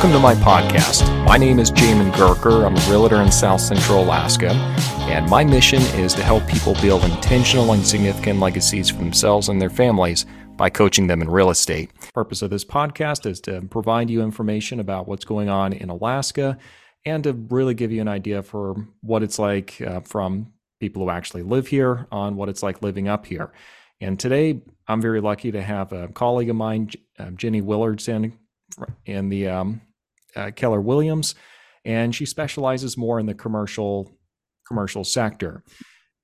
Welcome 0.00 0.16
to 0.16 0.22
my 0.22 0.34
podcast. 0.36 1.26
My 1.26 1.36
name 1.36 1.58
is 1.58 1.70
Jamin 1.70 2.10
Gurker. 2.12 2.64
I'm 2.64 2.74
a 2.74 2.90
realtor 2.90 3.20
in 3.20 3.30
South 3.30 3.60
Central 3.60 4.02
Alaska, 4.02 4.48
and 5.10 5.28
my 5.28 5.44
mission 5.44 5.82
is 6.00 6.14
to 6.14 6.22
help 6.22 6.48
people 6.48 6.72
build 6.80 7.04
intentional 7.04 7.70
and 7.74 7.86
significant 7.86 8.40
legacies 8.40 8.88
for 8.88 8.96
themselves 8.96 9.50
and 9.50 9.60
their 9.60 9.68
families 9.68 10.24
by 10.56 10.70
coaching 10.70 11.06
them 11.06 11.20
in 11.20 11.28
real 11.28 11.50
estate. 11.50 11.90
The 12.00 12.12
purpose 12.14 12.40
of 12.40 12.48
this 12.48 12.64
podcast 12.64 13.26
is 13.26 13.42
to 13.42 13.60
provide 13.60 14.08
you 14.08 14.22
information 14.22 14.80
about 14.80 15.06
what's 15.06 15.26
going 15.26 15.50
on 15.50 15.74
in 15.74 15.90
Alaska 15.90 16.56
and 17.04 17.22
to 17.24 17.34
really 17.34 17.74
give 17.74 17.92
you 17.92 18.00
an 18.00 18.08
idea 18.08 18.42
for 18.42 18.76
what 19.02 19.22
it's 19.22 19.38
like 19.38 19.82
uh, 19.82 20.00
from 20.00 20.50
people 20.80 21.02
who 21.02 21.10
actually 21.10 21.42
live 21.42 21.66
here 21.66 22.06
on 22.10 22.36
what 22.36 22.48
it's 22.48 22.62
like 22.62 22.80
living 22.80 23.06
up 23.06 23.26
here. 23.26 23.52
And 24.00 24.18
today, 24.18 24.62
I'm 24.88 25.02
very 25.02 25.20
lucky 25.20 25.52
to 25.52 25.60
have 25.60 25.92
a 25.92 26.08
colleague 26.08 26.48
of 26.48 26.56
mine, 26.56 26.88
uh, 27.18 27.32
Jenny 27.32 27.60
Willardson, 27.60 28.32
in 29.04 29.28
the 29.28 29.48
um, 29.48 29.82
uh, 30.36 30.50
Keller 30.54 30.80
Williams, 30.80 31.34
and 31.84 32.14
she 32.14 32.26
specializes 32.26 32.96
more 32.96 33.18
in 33.18 33.26
the 33.26 33.34
commercial 33.34 34.10
commercial 34.66 35.04
sector. 35.04 35.64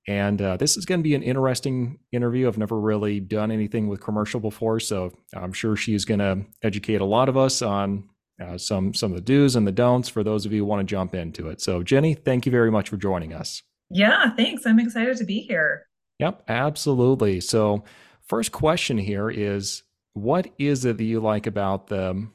And 0.07 0.41
uh, 0.41 0.55
this 0.55 0.77
is 0.77 0.85
going 0.85 1.01
to 1.01 1.03
be 1.03 1.15
an 1.15 1.23
interesting 1.23 1.99
interview. 2.13 2.47
I've 2.47 2.57
never 2.57 2.79
really 2.79 3.19
done 3.19 3.51
anything 3.51 3.89
with 3.89 3.99
commercial 3.99 4.39
before, 4.39 4.79
so 4.79 5.11
I'm 5.35 5.51
sure 5.51 5.75
she's 5.75 6.05
going 6.05 6.19
to 6.19 6.45
educate 6.63 7.01
a 7.01 7.05
lot 7.05 7.27
of 7.27 7.35
us 7.35 7.61
on 7.61 8.07
uh, 8.41 8.57
some 8.57 8.93
some 8.93 9.11
of 9.11 9.15
the 9.15 9.21
do's 9.21 9.55
and 9.55 9.67
the 9.67 9.71
don'ts 9.71 10.07
for 10.07 10.23
those 10.23 10.45
of 10.45 10.53
you 10.53 10.59
who 10.59 10.65
want 10.65 10.79
to 10.79 10.85
jump 10.85 11.13
into 11.13 11.49
it. 11.49 11.59
So, 11.59 11.83
Jenny, 11.83 12.13
thank 12.13 12.45
you 12.45 12.51
very 12.51 12.71
much 12.71 12.89
for 12.89 12.97
joining 12.97 13.33
us. 13.33 13.61
Yeah, 13.89 14.33
thanks. 14.35 14.65
I'm 14.65 14.79
excited 14.79 15.17
to 15.17 15.25
be 15.25 15.39
here. 15.41 15.87
Yep, 16.19 16.43
absolutely. 16.47 17.41
So, 17.41 17.83
first 18.27 18.51
question 18.51 18.97
here 18.97 19.29
is, 19.29 19.83
what 20.13 20.47
is 20.57 20.85
it 20.85 20.97
that 20.97 21.03
you 21.03 21.19
like 21.19 21.47
about 21.47 21.87
the 21.87 22.27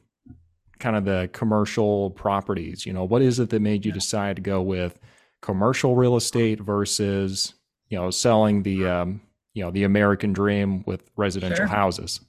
kind 0.82 0.96
of 0.96 1.04
the 1.04 1.30
commercial 1.32 2.10
properties? 2.10 2.84
You 2.84 2.92
know, 2.92 3.04
what 3.04 3.22
is 3.22 3.38
it 3.38 3.48
that 3.50 3.62
made 3.62 3.86
you 3.86 3.92
decide 3.92 4.36
to 4.36 4.42
go 4.42 4.60
with 4.60 4.98
commercial 5.40 5.94
real 5.94 6.16
estate 6.16 6.60
versus, 6.60 7.54
you 7.88 7.96
know, 7.96 8.10
selling 8.10 8.62
the, 8.62 8.86
um, 8.86 9.20
you 9.54 9.64
know, 9.64 9.70
the 9.70 9.84
American 9.84 10.32
dream 10.32 10.82
with 10.84 11.08
residential 11.16 11.56
sure. 11.56 11.66
houses? 11.66 12.20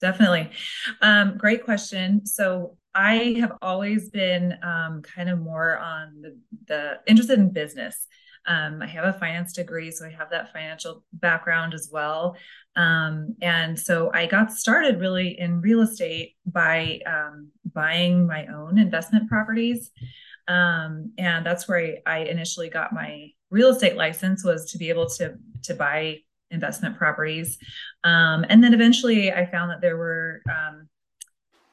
Definitely. 0.00 0.50
Um, 1.02 1.36
great 1.36 1.64
question. 1.64 2.24
So 2.24 2.76
I 2.94 3.36
have 3.40 3.52
always 3.60 4.08
been 4.10 4.54
um, 4.62 5.02
kind 5.02 5.28
of 5.28 5.40
more 5.40 5.76
on 5.76 6.22
the, 6.22 6.38
the 6.66 7.00
interested 7.06 7.38
in 7.38 7.50
business. 7.50 8.06
Um, 8.46 8.80
I 8.80 8.86
have 8.86 9.04
a 9.04 9.18
finance 9.18 9.52
degree, 9.52 9.90
so 9.90 10.06
I 10.06 10.10
have 10.10 10.30
that 10.30 10.52
financial 10.52 11.02
background 11.12 11.74
as 11.74 11.88
well. 11.92 12.36
Um, 12.76 13.34
and 13.42 13.78
so 13.78 14.12
I 14.14 14.26
got 14.26 14.52
started 14.52 15.00
really 15.00 15.38
in 15.38 15.60
real 15.60 15.80
estate 15.80 16.36
by 16.46 17.00
um, 17.06 17.48
buying 17.76 18.26
my 18.26 18.46
own 18.46 18.78
investment 18.78 19.28
properties. 19.28 19.92
Um, 20.48 21.12
and 21.18 21.46
that's 21.46 21.68
where 21.68 21.78
I, 21.78 22.00
I, 22.06 22.18
initially 22.24 22.68
got 22.68 22.92
my 22.92 23.30
real 23.50 23.70
estate 23.70 23.96
license 23.96 24.44
was 24.44 24.70
to 24.72 24.78
be 24.78 24.88
able 24.90 25.08
to 25.10 25.34
to 25.64 25.74
buy 25.74 26.20
investment 26.52 26.96
properties. 26.96 27.58
Um, 28.04 28.44
and 28.48 28.62
then 28.62 28.72
eventually 28.72 29.32
I 29.32 29.46
found 29.46 29.70
that 29.70 29.80
there 29.80 29.96
were 29.96 30.42
um, 30.48 30.88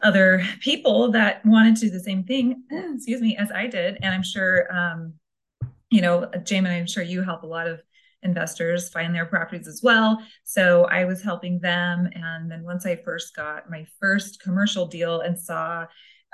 other 0.02 0.44
people 0.60 1.12
that 1.12 1.46
wanted 1.46 1.76
to 1.78 1.82
do 1.82 1.92
the 1.92 2.00
same 2.00 2.24
thing, 2.24 2.64
excuse 2.96 3.22
me, 3.22 3.38
as 3.38 3.52
I 3.52 3.68
did. 3.68 3.98
And 4.02 4.14
I'm 4.14 4.24
sure 4.24 4.68
you 5.94 6.02
know, 6.02 6.28
Jamin, 6.38 6.76
I'm 6.76 6.88
sure 6.88 7.04
you 7.04 7.22
help 7.22 7.44
a 7.44 7.48
lot 7.48 7.68
of 7.68 7.80
investors 8.24 8.90
find 8.90 9.14
their 9.14 9.26
properties 9.26 9.68
as 9.68 9.82
well. 9.84 10.18
So 10.44 10.86
I 10.86 11.06
was 11.06 11.22
helping 11.22 11.60
them. 11.60 12.10
And 12.14 12.50
then 12.50 12.64
once 12.64 12.86
I 12.86 12.96
first 12.96 13.36
got 13.36 13.70
my 13.70 13.86
first 14.00 14.42
commercial 14.42 14.86
deal 14.86 15.22
and 15.22 15.40
saw 15.40 15.86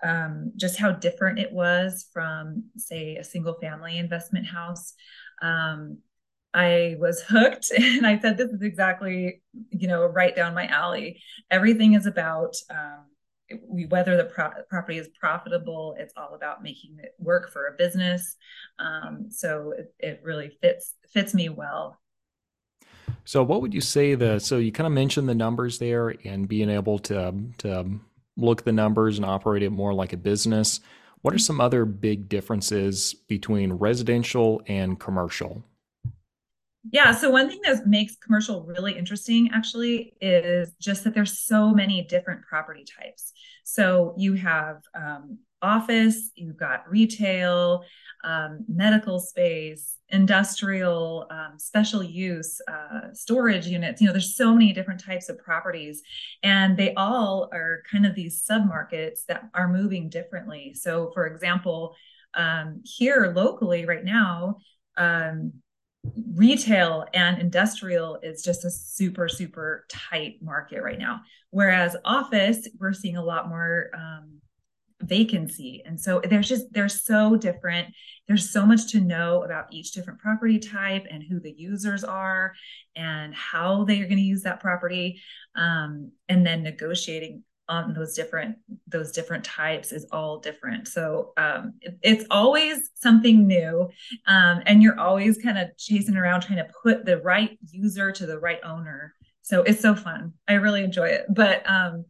um, 0.04 0.54
just 0.56 0.78
how 0.78 0.92
different 0.92 1.40
it 1.40 1.52
was 1.52 2.08
from, 2.14 2.66
say, 2.78 3.18
a 3.18 3.24
single 3.24 3.56
family 3.62 3.98
investment 3.98 4.46
house, 4.46 4.94
um, 5.42 5.98
I 6.54 6.96
was 7.00 7.22
hooked. 7.28 7.72
And 7.72 8.06
I 8.06 8.20
said, 8.20 8.38
this 8.38 8.50
is 8.50 8.62
exactly, 8.62 9.42
you 9.72 9.88
know, 9.88 10.06
right 10.06 10.36
down 10.36 10.54
my 10.54 10.68
alley. 10.68 11.22
Everything 11.52 11.94
is 11.94 12.06
about 12.06 12.56
um, 12.70 13.06
whether 13.90 14.18
the 14.18 14.26
pro- 14.26 14.52
property 14.70 14.98
is 14.98 15.10
profitable 15.20 15.96
it's 15.98 16.14
all 16.18 16.36
about 16.36 16.64
making 16.64 16.98
it 17.00 17.14
work 17.18 17.52
for 17.52 17.68
a 17.68 17.78
business. 17.78 18.36
Um, 18.80 19.28
so 19.30 19.74
it, 19.78 19.94
it 20.00 20.22
really 20.24 20.58
fits 20.62 20.94
fits 21.12 21.34
me 21.34 21.50
well. 21.50 22.00
So 23.26 23.44
what 23.44 23.62
would 23.62 23.74
you 23.74 23.82
say 23.82 24.16
the 24.16 24.40
so 24.40 24.58
you 24.58 24.72
kind 24.72 24.88
of 24.88 24.94
mentioned 24.94 25.30
the 25.30 25.36
numbers 25.36 25.80
there 25.80 26.16
and 26.24 26.48
being 26.48 26.70
able 26.70 27.00
to 27.00 27.34
to 27.60 28.00
look 28.40 28.64
the 28.64 28.72
numbers 28.72 29.18
and 29.18 29.26
operate 29.26 29.64
it 29.64 29.72
more 29.72 29.94
like 29.94 30.14
a 30.14 30.18
business. 30.18 30.80
What 31.22 31.34
are 31.34 31.40
some 31.40 31.60
other 31.60 31.86
big 31.86 32.30
differences 32.30 33.14
between 33.28 33.74
residential 33.74 34.62
and 34.68 35.00
commercial 35.00 35.64
yeah. 36.92 37.14
So 37.14 37.30
one 37.30 37.50
thing 37.50 37.60
that 37.64 37.88
makes 37.88 38.16
commercial 38.16 38.64
really 38.64 38.98
interesting 38.98 39.50
actually 39.54 40.14
is 40.22 40.74
just 40.80 41.04
that 41.04 41.14
there's 41.14 41.40
so 41.40 41.72
many 41.72 42.04
different 42.04 42.42
property 42.44 42.84
types. 42.84 43.32
So 43.64 44.14
you 44.18 44.34
have 44.34 44.82
um, 44.96 45.40
office, 45.62 46.32
you've 46.36 46.58
got 46.58 46.90
retail, 46.90 47.84
um, 48.24 48.66
medical 48.68 49.20
space, 49.20 49.98
industrial, 50.10 51.28
um, 51.30 51.58
special 51.58 52.02
use, 52.04 52.60
uh, 52.68 53.14
storage 53.14 53.68
units. 53.68 54.02
You 54.02 54.08
know, 54.08 54.14
there's 54.14 54.36
so 54.36 54.54
many 54.54 54.74
different 54.74 55.04
types 55.04 55.30
of 55.30 55.38
properties, 55.38 56.02
and 56.44 56.76
they 56.76 56.94
all 56.96 57.50
are 57.54 57.84
kind 57.90 58.06
of 58.06 58.16
these 58.16 58.44
submarkets 58.50 59.26
that 59.28 59.44
are 59.54 59.72
moving 59.72 60.10
differently. 60.10 60.74
So, 60.74 61.12
for 61.14 61.28
example, 61.28 61.96
um, 62.34 62.82
here 62.84 63.32
locally 63.36 63.86
right 63.86 64.04
now, 64.04 64.58
um, 64.98 65.54
retail 66.34 67.06
and 67.14 67.40
industrial 67.40 68.18
is 68.24 68.42
just 68.42 68.66
a 68.66 68.72
super 68.72 69.28
super 69.28 69.86
tight 69.90 70.42
market 70.42 70.82
right 70.82 71.00
now. 71.00 71.22
Whereas 71.50 71.96
office 72.06 72.68
we're 72.80 72.94
seeing 72.94 73.18
a 73.18 73.24
lot 73.24 73.50
more 73.50 73.90
um, 73.94 74.40
vacancy. 75.02 75.82
And 75.86 76.00
so 76.00 76.22
there's 76.24 76.48
just 76.48 76.72
they're 76.72 76.90
so 76.90 77.36
different. 77.36 77.94
There's 78.28 78.50
so 78.50 78.66
much 78.66 78.92
to 78.92 79.00
know 79.00 79.44
about 79.44 79.72
each 79.72 79.92
different 79.92 80.20
property 80.20 80.60
type 80.60 81.06
and 81.10 81.24
who 81.24 81.40
the 81.40 81.52
users 81.52 82.04
are 82.04 82.54
and 82.96 83.34
how 83.34 83.86
they 83.86 84.02
are 84.02 84.06
going 84.06 84.18
to 84.18 84.24
use 84.24 84.44
that 84.44 84.60
property 84.60 85.22
um, 85.56 86.12
and 86.28 86.46
then 86.46 86.64
negotiating 86.64 87.44
on 87.70 87.94
those 87.94 88.16
different 88.16 88.58
those 88.88 89.12
different 89.12 89.44
types 89.44 89.92
is 89.92 90.06
all 90.12 90.40
different. 90.40 90.88
So 90.88 91.34
um, 91.38 91.76
it, 91.82 91.98
it's 92.02 92.26
always 92.30 92.90
something 92.96 93.48
new 93.48 93.90
um, 94.28 94.62
and 94.66 94.82
you're 94.84 95.00
always 95.00 95.38
kind 95.38 95.58
of 95.58 95.70
chasing 95.78 96.18
around 96.18 96.42
trying 96.42 96.58
to 96.58 96.68
put 96.84 97.06
the 97.06 97.20
right 97.20 97.58
user 97.70 98.12
to 98.12 98.26
the 98.26 98.40
right 98.40 98.60
owner. 98.64 99.14
So 99.44 99.62
it's 99.64 99.82
so 99.82 99.96
fun. 99.96 100.34
I 100.48 100.54
really 100.54 100.84
enjoy 100.84 101.10
it. 101.10 101.26
But 101.30 101.70
um 101.70 102.06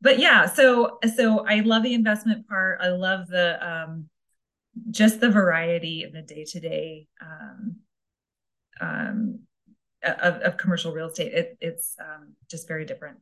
but 0.00 0.18
yeah 0.18 0.46
so 0.46 0.98
so 1.14 1.46
i 1.46 1.60
love 1.60 1.84
the 1.84 1.94
investment 1.94 2.48
part. 2.48 2.78
I 2.80 2.88
love 2.88 3.28
the 3.28 3.64
um 3.64 4.08
just 4.90 5.20
the 5.20 5.30
variety 5.30 6.02
of 6.04 6.12
the 6.12 6.22
day-to-day 6.22 7.06
um 7.20 7.76
um 8.80 9.38
of, 10.02 10.34
of 10.36 10.56
commercial 10.56 10.92
real 10.92 11.08
estate. 11.08 11.32
It, 11.32 11.56
it's 11.60 11.94
um, 12.00 12.34
just 12.50 12.66
very 12.66 12.84
different 12.84 13.18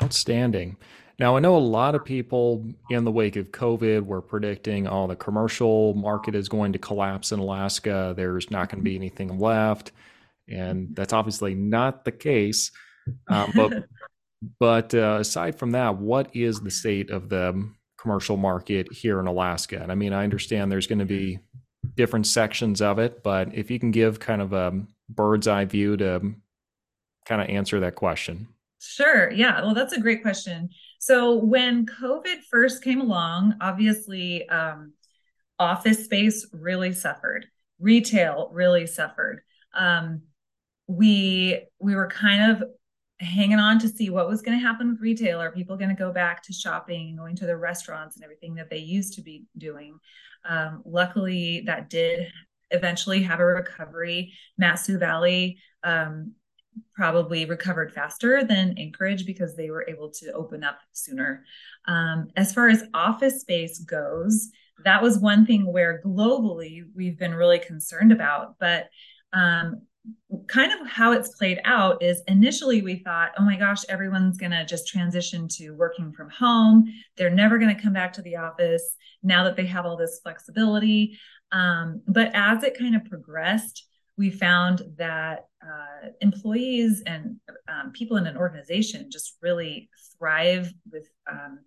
Outstanding. 0.00 0.76
Now, 1.18 1.36
I 1.36 1.40
know 1.40 1.56
a 1.56 1.58
lot 1.58 1.94
of 1.94 2.04
people 2.04 2.66
in 2.90 3.04
the 3.04 3.10
wake 3.10 3.36
of 3.36 3.52
COVID 3.52 4.04
were 4.04 4.22
predicting, 4.22 4.88
oh, 4.88 5.06
the 5.06 5.16
commercial 5.16 5.94
market 5.94 6.34
is 6.34 6.48
going 6.48 6.72
to 6.72 6.78
collapse 6.78 7.32
in 7.32 7.38
Alaska. 7.38 8.14
There's 8.16 8.50
not 8.50 8.70
going 8.70 8.80
to 8.80 8.84
be 8.84 8.96
anything 8.96 9.38
left. 9.38 9.92
And 10.48 10.96
that's 10.96 11.12
obviously 11.12 11.54
not 11.54 12.04
the 12.04 12.12
case. 12.12 12.70
Um, 13.28 13.52
but 13.54 13.84
but 14.58 14.94
uh, 14.94 15.18
aside 15.20 15.58
from 15.58 15.72
that, 15.72 15.96
what 15.96 16.34
is 16.34 16.60
the 16.60 16.70
state 16.70 17.10
of 17.10 17.28
the 17.28 17.68
commercial 17.98 18.36
market 18.36 18.92
here 18.92 19.20
in 19.20 19.26
Alaska? 19.26 19.80
And 19.80 19.92
I 19.92 19.94
mean, 19.94 20.12
I 20.12 20.24
understand 20.24 20.72
there's 20.72 20.86
going 20.86 20.98
to 20.98 21.04
be 21.04 21.38
different 21.94 22.26
sections 22.26 22.80
of 22.80 22.98
it, 22.98 23.22
but 23.22 23.54
if 23.54 23.70
you 23.70 23.78
can 23.78 23.90
give 23.90 24.18
kind 24.18 24.42
of 24.42 24.52
a 24.52 24.82
bird's 25.08 25.46
eye 25.46 25.64
view 25.64 25.96
to 25.98 26.34
kind 27.26 27.40
of 27.40 27.48
answer 27.48 27.80
that 27.80 27.94
question. 27.94 28.48
Sure. 28.84 29.30
Yeah. 29.30 29.62
Well, 29.62 29.74
that's 29.74 29.92
a 29.92 30.00
great 30.00 30.22
question. 30.22 30.70
So 30.98 31.34
when 31.36 31.86
COVID 31.86 32.42
first 32.50 32.82
came 32.82 33.00
along, 33.00 33.54
obviously, 33.60 34.48
um, 34.48 34.92
office 35.58 36.04
space 36.04 36.46
really 36.52 36.92
suffered. 36.92 37.46
Retail 37.78 38.50
really 38.52 38.86
suffered. 38.86 39.42
Um, 39.72 40.22
we 40.88 41.64
we 41.78 41.94
were 41.94 42.08
kind 42.08 42.50
of 42.50 42.64
hanging 43.20 43.60
on 43.60 43.78
to 43.78 43.88
see 43.88 44.10
what 44.10 44.28
was 44.28 44.42
going 44.42 44.58
to 44.58 44.66
happen 44.66 44.90
with 44.90 45.00
retail. 45.00 45.40
Are 45.40 45.52
people 45.52 45.76
going 45.76 45.90
to 45.90 45.94
go 45.94 46.12
back 46.12 46.42
to 46.44 46.52
shopping 46.52 47.10
and 47.10 47.18
going 47.18 47.36
to 47.36 47.46
the 47.46 47.56
restaurants 47.56 48.16
and 48.16 48.24
everything 48.24 48.56
that 48.56 48.68
they 48.68 48.78
used 48.78 49.14
to 49.14 49.22
be 49.22 49.44
doing? 49.56 49.98
Um, 50.44 50.82
luckily, 50.84 51.62
that 51.66 51.88
did 51.88 52.32
eventually 52.72 53.22
have 53.22 53.38
a 53.38 53.44
recovery. 53.44 54.32
Mat-Su 54.58 54.98
Valley 54.98 55.58
um, 55.84 56.32
probably 56.94 57.44
recovered 57.44 57.92
faster 57.92 58.44
than 58.44 58.76
Anchorage 58.78 59.26
because 59.26 59.56
they 59.56 59.70
were 59.70 59.86
able 59.88 60.10
to 60.10 60.32
open 60.32 60.62
up 60.62 60.78
sooner. 60.92 61.44
Um, 61.86 62.28
as 62.36 62.52
far 62.52 62.68
as 62.68 62.84
office 62.94 63.40
space 63.40 63.78
goes, 63.78 64.50
that 64.84 65.02
was 65.02 65.18
one 65.18 65.46
thing 65.46 65.70
where 65.70 66.02
globally 66.04 66.82
we've 66.94 67.18
been 67.18 67.34
really 67.34 67.58
concerned 67.58 68.12
about. 68.12 68.56
But 68.58 68.88
um, 69.32 69.82
kind 70.48 70.72
of 70.72 70.86
how 70.86 71.12
it's 71.12 71.36
played 71.36 71.60
out 71.64 72.02
is 72.02 72.22
initially 72.26 72.82
we 72.82 72.96
thought, 72.96 73.32
oh 73.38 73.44
my 73.44 73.56
gosh, 73.56 73.84
everyone's 73.88 74.38
going 74.38 74.50
to 74.52 74.64
just 74.64 74.88
transition 74.88 75.46
to 75.48 75.70
working 75.70 76.12
from 76.12 76.30
home. 76.30 76.92
They're 77.16 77.30
never 77.30 77.58
going 77.58 77.74
to 77.74 77.80
come 77.82 77.92
back 77.92 78.12
to 78.14 78.22
the 78.22 78.36
office 78.36 78.96
now 79.22 79.44
that 79.44 79.56
they 79.56 79.66
have 79.66 79.86
all 79.86 79.96
this 79.96 80.20
flexibility. 80.22 81.18
Um, 81.52 82.02
but 82.08 82.30
as 82.34 82.64
it 82.64 82.78
kind 82.78 82.96
of 82.96 83.04
progressed, 83.04 83.86
we 84.16 84.30
found 84.30 84.82
that 84.98 85.46
uh, 85.62 86.08
employees 86.20 87.02
and 87.06 87.36
um, 87.68 87.92
people 87.92 88.16
in 88.16 88.26
an 88.26 88.36
organization 88.36 89.10
just 89.10 89.36
really 89.40 89.88
thrive 90.18 90.72
with 90.90 91.08
um, 91.30 91.60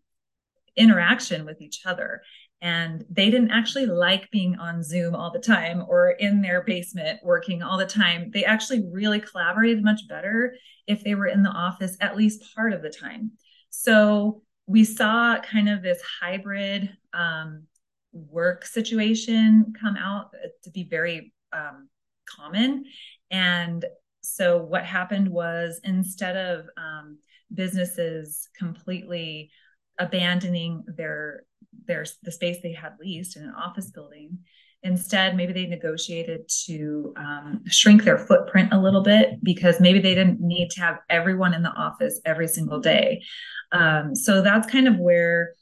interaction 0.75 1.45
with 1.45 1.61
each 1.61 1.81
other 1.85 2.21
and 2.61 3.05
they 3.09 3.29
didn't 3.29 3.51
actually 3.51 3.85
like 3.85 4.31
being 4.31 4.55
on 4.55 4.81
Zoom 4.81 5.13
all 5.13 5.29
the 5.29 5.39
time 5.39 5.83
or 5.87 6.09
in 6.09 6.41
their 6.41 6.63
basement 6.63 7.19
working 7.23 7.61
all 7.61 7.77
the 7.77 7.85
time. 7.85 8.31
They 8.33 8.45
actually 8.45 8.83
really 8.91 9.19
collaborated 9.19 9.83
much 9.83 10.07
better 10.07 10.55
if 10.87 11.03
they 11.03 11.15
were 11.15 11.27
in 11.27 11.43
the 11.43 11.49
office 11.49 11.97
at 12.01 12.15
least 12.15 12.55
part 12.55 12.73
of 12.73 12.81
the 12.81 12.89
time. 12.89 13.33
So 13.69 14.41
we 14.67 14.83
saw 14.83 15.39
kind 15.41 15.69
of 15.69 15.83
this 15.83 16.01
hybrid 16.21 16.89
um, 17.13 17.65
work 18.13 18.65
situation 18.65 19.73
come 19.79 19.97
out 19.97 20.33
to 20.63 20.71
be 20.71 20.85
very 20.89 21.33
um, 21.53 21.89
common. 22.25 22.85
And 23.31 23.85
so 24.21 24.57
what 24.57 24.85
happened 24.85 25.29
was 25.29 25.79
instead 25.83 26.35
of 26.35 26.65
um, 26.77 27.19
businesses 27.53 28.49
completely 28.57 29.51
abandoning 29.99 30.83
their 30.87 31.43
their 31.87 32.05
the 32.23 32.31
space 32.31 32.57
they 32.61 32.73
had 32.73 32.93
leased 32.99 33.37
in 33.37 33.43
an 33.43 33.53
office 33.53 33.91
building. 33.91 34.39
Instead, 34.83 35.35
maybe 35.35 35.51
they 35.51 35.65
negotiated 35.65 36.47
to 36.65 37.11
um, 37.17 37.63
shrink 37.67 38.03
their 38.03 38.19
footprint 38.19 38.71
a 38.71 38.79
little 38.79 39.01
bit 39.01 39.43
because 39.43 39.79
maybe 39.79 39.99
they 39.99 40.13
didn't 40.13 40.39
need 40.39 40.69
to 40.69 40.79
have 40.79 40.99
everyone 41.09 41.55
in 41.55 41.63
the 41.63 41.71
office 41.71 42.21
every 42.23 42.47
single 42.47 42.79
day. 42.79 43.23
Um, 43.71 44.13
so 44.13 44.41
that's 44.43 44.69
kind 44.69 44.87
of 44.87 44.97
where 44.97 45.53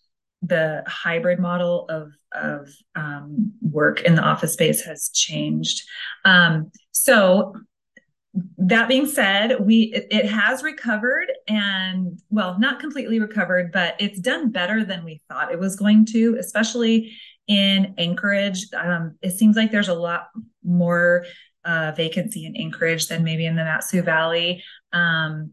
the 0.45 0.83
hybrid 0.87 1.39
model 1.39 1.85
of 1.89 2.11
of 2.33 2.69
um, 2.95 3.53
work 3.61 4.01
in 4.01 4.15
the 4.15 4.21
office 4.21 4.53
space 4.53 4.81
has 4.81 5.09
changed. 5.09 5.83
Um, 6.25 6.71
so 6.91 7.53
that 8.57 8.87
being 8.87 9.05
said, 9.05 9.59
we 9.59 9.93
it, 9.93 10.07
it, 10.09 10.25
has 10.25 10.63
recovered 10.63 11.31
and 11.47 12.19
well, 12.29 12.57
not 12.59 12.79
completely 12.79 13.19
recovered, 13.19 13.71
but 13.71 13.95
it's 13.99 14.19
done 14.19 14.51
better 14.51 14.83
than 14.83 15.03
we 15.03 15.21
thought 15.29 15.51
it 15.51 15.59
was 15.59 15.75
going 15.75 16.05
to, 16.07 16.37
especially 16.39 17.15
in 17.47 17.93
Anchorage. 17.97 18.65
Um, 18.73 19.17
it 19.21 19.31
seems 19.31 19.55
like 19.55 19.71
there's 19.71 19.89
a 19.89 19.93
lot 19.93 20.29
more 20.63 21.25
uh, 21.63 21.93
vacancy 21.95 22.45
in 22.45 22.55
Anchorage 22.55 23.07
than 23.07 23.23
maybe 23.23 23.45
in 23.45 23.55
the 23.55 23.63
Mat-Su 23.63 24.01
Valley. 24.01 24.63
Um, 24.91 25.51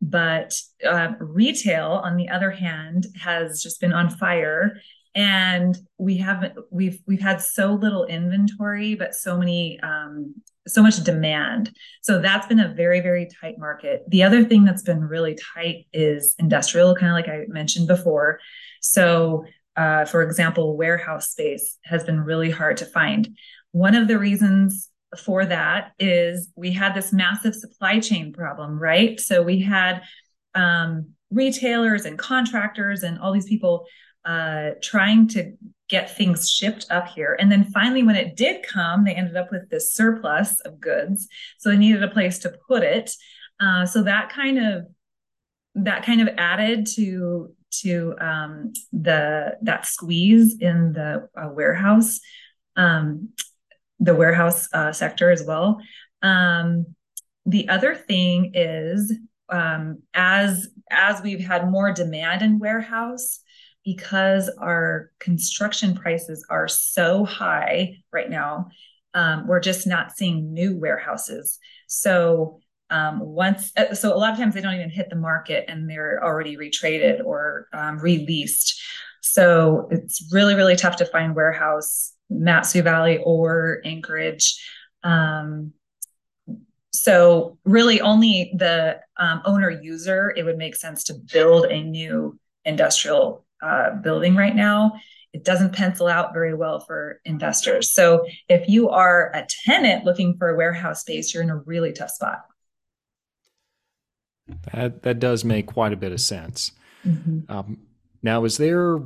but 0.00 0.54
uh, 0.86 1.12
retail, 1.18 2.00
on 2.04 2.16
the 2.16 2.28
other 2.28 2.50
hand, 2.50 3.06
has 3.20 3.62
just 3.62 3.80
been 3.80 3.92
on 3.92 4.10
fire. 4.10 4.80
And 5.14 5.76
we 5.96 6.18
haven't 6.18 6.54
we've 6.70 7.00
we've 7.06 7.20
had 7.20 7.40
so 7.40 7.72
little 7.72 8.04
inventory 8.04 8.94
but 8.94 9.14
so 9.14 9.36
many 9.36 9.80
um, 9.80 10.34
so 10.68 10.82
much 10.82 11.02
demand. 11.02 11.72
So 12.02 12.20
that's 12.20 12.46
been 12.46 12.60
a 12.60 12.72
very 12.74 13.00
very 13.00 13.28
tight 13.40 13.58
market. 13.58 14.04
The 14.08 14.22
other 14.22 14.44
thing 14.44 14.64
that's 14.64 14.82
been 14.82 15.02
really 15.02 15.36
tight 15.54 15.86
is 15.92 16.34
industrial 16.38 16.94
kind 16.94 17.08
of 17.08 17.14
like 17.14 17.28
i 17.28 17.46
mentioned 17.48 17.88
before. 17.88 18.38
So 18.80 19.44
uh, 19.76 20.04
for 20.04 20.22
example 20.22 20.76
warehouse 20.76 21.30
space 21.30 21.78
has 21.84 22.04
been 22.04 22.20
really 22.20 22.50
hard 22.50 22.76
to 22.76 22.84
find. 22.84 23.36
One 23.72 23.96
of 23.96 24.06
the 24.06 24.18
reasons 24.18 24.87
for 25.16 25.46
that 25.46 25.92
is 25.98 26.50
we 26.54 26.70
had 26.70 26.94
this 26.94 27.12
massive 27.12 27.54
supply 27.54 27.98
chain 27.98 28.32
problem 28.32 28.78
right 28.78 29.18
so 29.18 29.42
we 29.42 29.60
had 29.60 30.02
um, 30.54 31.10
retailers 31.30 32.04
and 32.04 32.18
contractors 32.18 33.02
and 33.02 33.18
all 33.18 33.32
these 33.32 33.48
people 33.48 33.86
uh, 34.24 34.70
trying 34.82 35.28
to 35.28 35.52
get 35.88 36.14
things 36.16 36.50
shipped 36.50 36.86
up 36.90 37.08
here. 37.08 37.36
And 37.38 37.50
then 37.50 37.64
finally, 37.64 38.02
when 38.02 38.16
it 38.16 38.36
did 38.36 38.62
come, 38.66 39.04
they 39.04 39.14
ended 39.14 39.36
up 39.36 39.50
with 39.50 39.70
this 39.70 39.94
surplus 39.94 40.60
of 40.60 40.80
goods. 40.80 41.28
So 41.58 41.70
they 41.70 41.78
needed 41.78 42.02
a 42.02 42.08
place 42.08 42.38
to 42.40 42.54
put 42.68 42.82
it. 42.82 43.10
Uh, 43.58 43.86
so 43.86 44.02
that 44.02 44.30
kind 44.30 44.58
of 44.58 44.86
that 45.74 46.04
kind 46.04 46.20
of 46.20 46.28
added 46.36 46.86
to 46.94 47.54
to 47.70 48.14
um, 48.20 48.72
the 48.92 49.56
that 49.62 49.86
squeeze 49.86 50.56
in 50.60 50.92
the 50.92 51.28
uh, 51.36 51.48
warehouse 51.52 52.20
um, 52.76 53.30
the 54.00 54.14
warehouse 54.14 54.68
uh, 54.72 54.92
sector 54.92 55.30
as 55.30 55.44
well. 55.44 55.80
Um, 56.22 56.94
the 57.46 57.68
other 57.68 57.94
thing 57.94 58.52
is 58.54 59.12
um, 59.48 60.02
as 60.14 60.68
as 60.90 61.22
we've 61.22 61.44
had 61.44 61.70
more 61.70 61.92
demand 61.92 62.42
in 62.42 62.58
warehouse, 62.58 63.40
because 63.84 64.48
our 64.58 65.10
construction 65.18 65.94
prices 65.94 66.44
are 66.50 66.68
so 66.68 67.24
high 67.24 67.96
right 68.12 68.28
now, 68.28 68.68
um, 69.14 69.46
we're 69.46 69.60
just 69.60 69.86
not 69.86 70.16
seeing 70.16 70.52
new 70.52 70.76
warehouses. 70.76 71.58
So 71.86 72.60
um, 72.90 73.20
once, 73.20 73.72
uh, 73.76 73.94
so 73.94 74.14
a 74.14 74.16
lot 74.16 74.32
of 74.32 74.38
times 74.38 74.54
they 74.54 74.60
don't 74.60 74.74
even 74.74 74.90
hit 74.90 75.10
the 75.10 75.16
market 75.16 75.64
and 75.68 75.88
they're 75.88 76.22
already 76.22 76.56
retraded 76.56 77.24
or 77.24 77.68
um, 77.72 77.98
released. 77.98 78.80
So 79.20 79.88
it's 79.90 80.28
really, 80.32 80.54
really 80.54 80.76
tough 80.76 80.96
to 80.96 81.06
find 81.06 81.34
warehouse, 81.34 82.12
Mat-Su 82.30 82.82
Valley 82.82 83.18
or 83.24 83.80
Anchorage. 83.84 84.62
Um, 85.02 85.72
so 86.90 87.58
really 87.64 88.00
only 88.00 88.52
the 88.56 89.00
um, 89.16 89.42
owner 89.44 89.70
user, 89.70 90.32
it 90.36 90.44
would 90.44 90.58
make 90.58 90.76
sense 90.76 91.04
to 91.04 91.14
build 91.14 91.66
a 91.66 91.82
new 91.82 92.38
industrial 92.64 93.44
uh, 93.62 93.90
building 93.90 94.36
right 94.36 94.54
now, 94.54 94.92
it 95.32 95.44
doesn't 95.44 95.72
pencil 95.72 96.06
out 96.06 96.32
very 96.32 96.54
well 96.54 96.80
for 96.80 97.20
investors. 97.24 97.92
So 97.92 98.26
if 98.48 98.68
you 98.68 98.88
are 98.88 99.30
a 99.34 99.46
tenant 99.64 100.04
looking 100.04 100.36
for 100.36 100.48
a 100.48 100.56
warehouse 100.56 101.02
space, 101.02 101.34
you're 101.34 101.42
in 101.42 101.50
a 101.50 101.56
really 101.56 101.92
tough 101.92 102.10
spot. 102.10 102.44
That 104.72 105.02
that 105.02 105.18
does 105.18 105.44
make 105.44 105.66
quite 105.66 105.92
a 105.92 105.96
bit 105.96 106.12
of 106.12 106.20
sense. 106.20 106.72
Mm-hmm. 107.06 107.52
Um, 107.52 107.78
now, 108.22 108.44
is 108.44 108.56
there? 108.56 108.98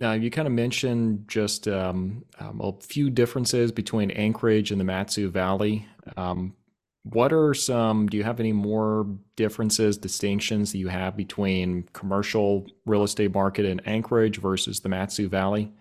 Now, 0.00 0.12
you 0.12 0.30
kind 0.30 0.46
of 0.46 0.54
mentioned 0.54 1.24
just 1.26 1.66
um, 1.66 2.24
um, 2.38 2.60
a 2.60 2.72
few 2.80 3.10
differences 3.10 3.72
between 3.72 4.12
Anchorage 4.12 4.70
and 4.70 4.80
the 4.80 4.84
Mat-Su 4.84 5.28
Valley. 5.28 5.86
Um, 6.16 6.54
what 7.02 7.32
are 7.32 7.52
some, 7.54 8.06
do 8.06 8.16
you 8.16 8.22
have 8.22 8.38
any 8.38 8.52
more 8.52 9.06
differences, 9.34 9.96
distinctions 9.96 10.70
that 10.72 10.78
you 10.78 10.88
have 10.88 11.16
between 11.16 11.84
commercial 11.94 12.66
real 12.86 13.02
estate 13.02 13.34
market 13.34 13.64
in 13.64 13.80
Anchorage 13.80 14.38
versus 14.38 14.80
the 14.80 14.88
Mat-Su 14.88 15.28
Valley? 15.28 15.72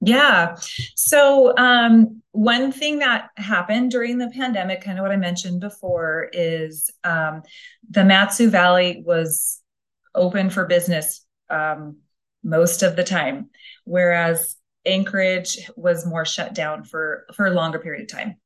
Yeah. 0.00 0.56
So, 0.96 1.54
um, 1.58 2.22
one 2.32 2.72
thing 2.72 3.00
that 3.00 3.28
happened 3.36 3.90
during 3.90 4.16
the 4.16 4.30
pandemic, 4.30 4.82
kind 4.82 4.98
of 4.98 5.02
what 5.02 5.12
I 5.12 5.16
mentioned 5.16 5.60
before, 5.60 6.30
is 6.32 6.90
um, 7.04 7.42
the 7.90 8.04
Mat-Su 8.04 8.48
Valley 8.48 9.02
was 9.04 9.60
open 10.14 10.48
for 10.48 10.64
business 10.64 11.24
um, 11.50 11.98
most 12.42 12.82
of 12.82 12.96
the 12.96 13.04
time, 13.04 13.50
whereas 13.84 14.56
Anchorage 14.86 15.58
was 15.76 16.06
more 16.06 16.24
shut 16.24 16.54
down 16.54 16.84
for 16.84 17.26
for 17.34 17.46
a 17.46 17.50
longer 17.50 17.78
period 17.78 18.02
of 18.02 18.08
time. 18.08 18.36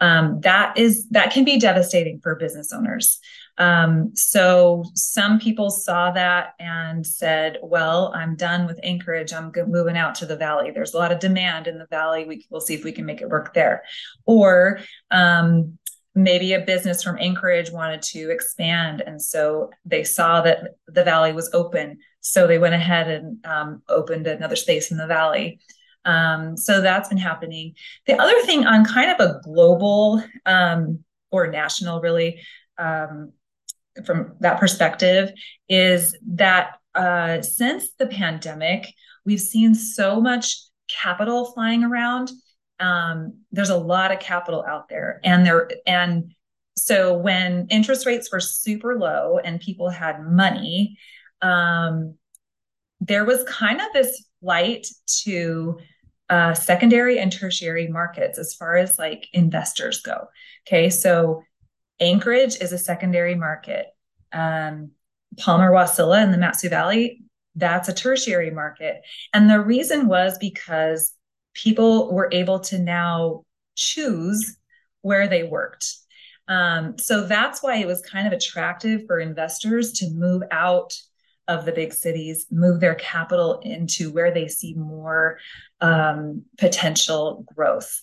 Um, 0.00 0.40
that 0.40 0.76
is 0.76 1.08
that 1.10 1.32
can 1.32 1.44
be 1.44 1.58
devastating 1.58 2.20
for 2.22 2.34
business 2.34 2.72
owners. 2.72 3.20
Um, 3.56 4.10
so 4.14 4.84
some 4.94 5.38
people 5.38 5.70
saw 5.70 6.10
that 6.10 6.54
and 6.58 7.06
said 7.06 7.58
well 7.62 8.12
i'm 8.16 8.34
done 8.34 8.66
with 8.66 8.80
anchorage. 8.82 9.32
I'm 9.32 9.52
moving 9.68 9.96
out 9.96 10.16
to 10.16 10.26
the 10.26 10.36
valley. 10.36 10.72
There's 10.72 10.94
a 10.94 10.98
lot 10.98 11.12
of 11.12 11.20
demand 11.20 11.68
in 11.68 11.78
the 11.78 11.86
valley. 11.86 12.24
We, 12.24 12.46
will 12.50 12.60
see 12.60 12.74
if 12.74 12.82
we 12.82 12.92
can 12.92 13.06
make 13.06 13.20
it 13.20 13.28
work 13.28 13.54
there. 13.54 13.84
Or 14.26 14.80
um, 15.10 15.78
maybe 16.14 16.52
a 16.52 16.60
business 16.60 17.02
from 17.02 17.18
anchorage 17.18 17.70
wanted 17.70 18.00
to 18.00 18.30
expand 18.30 19.00
and 19.00 19.20
so 19.20 19.70
they 19.84 20.04
saw 20.04 20.40
that 20.40 20.76
the 20.86 21.04
valley 21.04 21.32
was 21.32 21.50
open 21.52 21.98
so 22.20 22.46
they 22.46 22.58
went 22.58 22.74
ahead 22.74 23.08
and 23.08 23.44
um, 23.44 23.82
opened 23.88 24.26
another 24.26 24.56
space 24.56 24.90
in 24.90 24.96
the 24.96 25.06
valley 25.06 25.58
um, 26.04 26.56
so 26.56 26.80
that's 26.80 27.08
been 27.08 27.18
happening. 27.18 27.74
The 28.06 28.20
other 28.20 28.42
thing 28.42 28.66
on 28.66 28.84
kind 28.84 29.10
of 29.10 29.20
a 29.20 29.40
global 29.42 30.22
um, 30.44 31.02
or 31.30 31.46
national, 31.46 32.00
really, 32.00 32.40
um, 32.78 33.32
from 34.04 34.34
that 34.40 34.60
perspective, 34.60 35.32
is 35.68 36.16
that 36.26 36.76
uh, 36.94 37.42
since 37.42 37.92
the 37.98 38.06
pandemic, 38.06 38.92
we've 39.24 39.40
seen 39.40 39.74
so 39.74 40.20
much 40.20 40.58
capital 40.88 41.52
flying 41.52 41.84
around. 41.84 42.30
Um, 42.80 43.40
there's 43.52 43.70
a 43.70 43.78
lot 43.78 44.12
of 44.12 44.20
capital 44.20 44.64
out 44.66 44.88
there, 44.88 45.20
and 45.24 45.46
there 45.46 45.70
and 45.86 46.34
so 46.76 47.16
when 47.16 47.66
interest 47.70 48.04
rates 48.04 48.32
were 48.32 48.40
super 48.40 48.98
low 48.98 49.38
and 49.38 49.60
people 49.60 49.90
had 49.90 50.24
money, 50.24 50.98
um, 51.40 52.16
there 53.00 53.24
was 53.24 53.44
kind 53.44 53.80
of 53.80 53.86
this 53.92 54.24
flight 54.40 54.86
to 55.22 55.78
uh, 56.30 56.54
secondary 56.54 57.18
and 57.18 57.32
tertiary 57.32 57.86
markets 57.86 58.38
as 58.38 58.54
far 58.54 58.76
as 58.76 58.98
like 58.98 59.28
investors 59.32 60.00
go. 60.00 60.28
Okay, 60.66 60.90
so 60.90 61.42
Anchorage 62.00 62.56
is 62.60 62.72
a 62.72 62.78
secondary 62.78 63.34
market. 63.34 63.86
Um, 64.32 64.90
Palmer 65.38 65.70
Wasilla 65.70 66.22
in 66.22 66.32
the 66.32 66.38
Mat-Su 66.38 66.68
Valley, 66.68 67.24
that's 67.54 67.88
a 67.88 67.92
tertiary 67.92 68.50
market. 68.50 69.02
And 69.32 69.48
the 69.48 69.60
reason 69.60 70.06
was 70.06 70.38
because 70.38 71.12
people 71.54 72.12
were 72.12 72.28
able 72.32 72.60
to 72.60 72.78
now 72.78 73.44
choose 73.76 74.56
where 75.02 75.28
they 75.28 75.44
worked. 75.44 75.96
Um, 76.46 76.98
so 76.98 77.26
that's 77.26 77.62
why 77.62 77.76
it 77.76 77.86
was 77.86 78.02
kind 78.02 78.26
of 78.26 78.32
attractive 78.32 79.06
for 79.06 79.18
investors 79.18 79.92
to 79.94 80.10
move 80.10 80.42
out 80.50 80.94
of 81.48 81.64
the 81.64 81.72
big 81.72 81.92
cities, 81.92 82.46
move 82.50 82.80
their 82.80 82.94
capital 82.94 83.60
into 83.60 84.10
where 84.12 84.32
they 84.32 84.48
see 84.48 84.74
more 84.74 85.38
um, 85.80 86.42
potential 86.58 87.44
growth. 87.54 88.02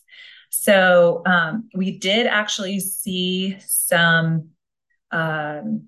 So 0.50 1.22
um, 1.26 1.70
we 1.74 1.98
did 1.98 2.28
actually 2.28 2.80
see 2.80 3.58
some 3.60 4.50
um, 5.12 5.88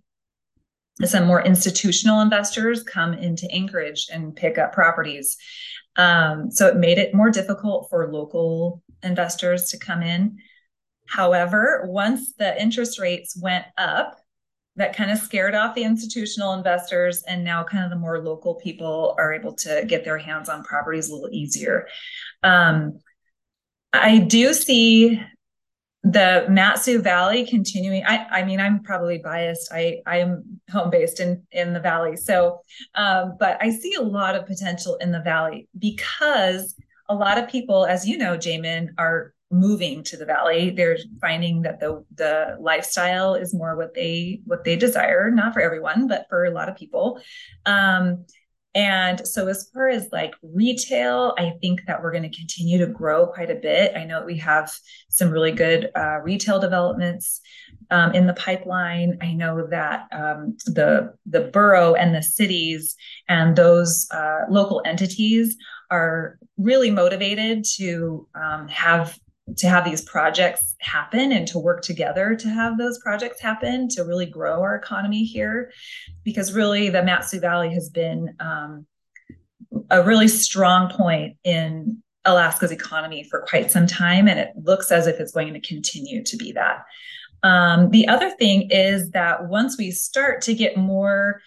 some 1.03 1.25
more 1.25 1.41
institutional 1.41 2.22
investors 2.22 2.84
come 2.84 3.13
into 3.13 3.50
Anchorage 3.51 4.08
and 4.12 4.36
pick 4.36 4.58
up 4.58 4.74
properties. 4.74 5.38
Um, 5.95 6.51
so 6.51 6.67
it 6.67 6.77
made 6.77 6.97
it 6.97 7.13
more 7.13 7.29
difficult 7.29 7.88
for 7.89 8.12
local 8.12 8.81
investors 9.03 9.69
to 9.69 9.77
come 9.77 10.01
in. 10.01 10.38
However, 11.07 11.83
once 11.85 12.33
the 12.33 12.59
interest 12.62 13.00
rates 13.00 13.38
went 13.39 13.65
up, 13.77 14.19
that 14.75 14.95
kind 14.95 15.12
of 15.12 15.19
scared 15.19 15.53
off 15.53 15.75
the 15.75 15.83
institutional 15.83 16.53
investors, 16.53 17.23
and 17.27 17.43
now 17.43 17.63
kind 17.63 17.83
of 17.83 17.91
the 17.91 17.95
more 17.95 18.23
local 18.23 18.55
people 18.55 19.13
are 19.19 19.31
able 19.31 19.53
to 19.53 19.85
get 19.88 20.03
their 20.03 20.17
hands 20.17 20.50
on 20.50 20.63
properties 20.63 21.09
a 21.09 21.13
little 21.13 21.29
easier. 21.31 21.88
Um, 22.41 23.00
I 23.91 24.17
do 24.17 24.53
see 24.53 25.21
the 26.03 26.45
Mat-Su 26.50 27.01
Valley 27.01 27.45
continuing. 27.45 28.03
I, 28.05 28.25
I 28.29 28.43
mean, 28.43 28.60
I'm 28.60 28.83
probably 28.83 29.19
biased. 29.19 29.72
I, 29.72 30.00
I 30.05 30.17
am 30.17 30.60
home 30.69 30.89
based 30.89 31.22
in, 31.22 31.43
in 31.51 31.72
the 31.74 31.79
Valley. 31.79 32.17
So, 32.17 32.60
um, 32.95 33.38
but 33.39 33.57
I 33.62 33.72
see 33.72 33.93
a 33.93 34.01
lot 34.01 34.36
of 34.36 34.45
potential 34.45 34.95
in 34.95 35.12
the 35.13 35.22
Valley 35.22 35.69
because 35.77 36.75
a 37.07 37.15
lot 37.15 37.38
of 37.38 37.48
people, 37.48 37.86
as 37.86 38.05
you 38.05 38.17
know, 38.17 38.38
Jamin, 38.38 38.89
are 38.98 39.33
moving 39.50 40.03
to 40.03 40.17
the 40.17 40.25
Valley. 40.25 40.72
They're 40.72 40.98
finding 41.22 41.62
that 41.62 41.79
the, 41.79 42.03
the 42.15 42.57
lifestyle 42.60 43.36
is 43.36 43.53
more 43.53 43.77
what 43.77 43.93
they, 43.93 44.41
what 44.45 44.65
they 44.65 44.75
desire, 44.75 45.31
not 45.31 45.53
for 45.53 45.62
everyone, 45.62 46.07
but 46.07 46.25
for 46.27 46.43
a 46.43 46.51
lot 46.51 46.67
of 46.67 46.75
people. 46.75 47.22
Um, 47.65 48.25
and 48.75 49.25
so, 49.27 49.48
as 49.48 49.70
far 49.72 49.88
as 49.88 50.10
like 50.12 50.34
retail, 50.42 51.36
I 51.38 51.53
think 51.62 51.86
that 51.86 52.01
we're 52.01 52.12
going 52.12 52.30
to 52.30 52.36
continue 52.36 52.80
to 52.80 52.88
grow 52.88 53.27
quite 53.27 53.51
a 53.51 53.56
bit. 53.56 53.96
I 53.96 54.03
know 54.03 54.24
we 54.25 54.38
have 54.38 54.72
some 55.10 55.30
really 55.30 55.51
good 55.51 55.92
uh, 55.96 56.20
retail 56.24 56.60
developments 56.60 57.39
um, 57.92 58.13
in 58.13 58.25
the 58.25 58.34
pipeline. 58.34 59.20
I 59.22 59.34
know 59.34 59.68
that 59.68 60.08
um, 60.12 60.58
the 60.65 61.13
the 61.27 61.42
borough 61.42 61.94
and 61.94 62.15
the 62.15 62.24
cities 62.24 62.96
and 63.30 63.56
those 63.56 64.08
uh, 64.12 64.46
local 64.50 64.82
entities 64.86 65.56
are 65.92 66.39
really 66.58 66.89
motivated 66.89 67.63
to 67.75 68.27
um, 68.34 68.68
have 68.70 69.20
to 69.57 69.67
have 69.67 69.85
these 69.85 70.01
projects 70.01 70.75
happen 70.79 71.31
and 71.31 71.47
to 71.47 71.59
work 71.59 71.81
together 71.81 72.35
to 72.35 72.47
have 72.47 72.77
those 72.77 73.00
projects 73.00 73.41
happen 73.41 73.89
to 73.89 74.03
really 74.03 74.25
grow 74.25 74.62
our 74.62 74.75
economy 74.75 75.25
here 75.25 75.71
because 76.23 76.53
really 76.53 76.89
the 76.89 77.03
Mat-Su 77.03 77.39
Valley 77.39 77.73
has 77.73 77.89
been 77.89 78.35
um, 78.39 78.85
a 79.89 80.01
really 80.01 80.27
strong 80.27 80.89
point 80.89 81.38
in 81.43 82.01
Alaska's 82.25 82.71
economy 82.71 83.23
for 83.29 83.45
quite 83.47 83.69
some 83.69 83.85
time 83.85 84.27
and 84.27 84.39
it 84.39 84.51
looks 84.55 84.91
as 84.91 85.07
if 85.07 85.19
it's 85.19 85.33
going 85.33 85.53
to 85.53 85.59
continue 85.59 86.23
to 86.23 86.38
be 86.38 86.53
that. 86.53 86.85
Um, 87.43 87.89
the 87.89 88.07
other 88.07 88.29
thing 88.29 88.69
is 88.71 89.12
that 89.12 89.47
once 89.50 89.77
we 89.77 89.91
start 89.91 90.41
to 90.43 90.53
get 90.53 90.77
more 90.77 91.41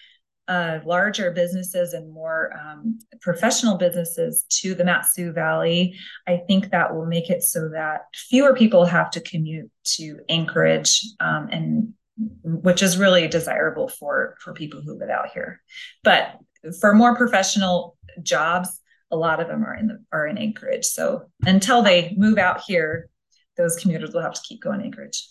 uh, 0.48 0.78
larger 0.84 1.30
businesses 1.30 1.92
and 1.92 2.12
more 2.12 2.52
um, 2.56 2.98
professional 3.20 3.76
businesses 3.76 4.44
to 4.48 4.74
the 4.74 4.84
Mat-Su 4.84 5.32
Valley, 5.32 5.96
I 6.26 6.38
think 6.46 6.70
that 6.70 6.94
will 6.94 7.06
make 7.06 7.30
it 7.30 7.42
so 7.42 7.68
that 7.70 8.02
fewer 8.14 8.54
people 8.54 8.84
have 8.84 9.10
to 9.12 9.20
commute 9.20 9.70
to 9.96 10.20
Anchorage, 10.28 11.02
um, 11.20 11.48
and 11.50 11.94
which 12.42 12.82
is 12.82 12.96
really 12.96 13.28
desirable 13.28 13.88
for 13.88 14.36
for 14.40 14.54
people 14.54 14.80
who 14.82 14.98
live 14.98 15.10
out 15.10 15.30
here. 15.34 15.60
But 16.04 16.38
for 16.80 16.94
more 16.94 17.16
professional 17.16 17.96
jobs, 18.22 18.80
a 19.10 19.16
lot 19.16 19.40
of 19.40 19.48
them 19.48 19.64
are 19.64 19.74
in 19.74 19.88
the, 19.88 20.04
are 20.12 20.26
in 20.26 20.38
Anchorage. 20.38 20.84
So 20.84 21.30
until 21.44 21.82
they 21.82 22.14
move 22.16 22.38
out 22.38 22.62
here, 22.66 23.08
those 23.56 23.76
commuters 23.76 24.12
will 24.12 24.22
have 24.22 24.34
to 24.34 24.40
keep 24.46 24.62
going 24.62 24.80
Anchorage. 24.80 25.26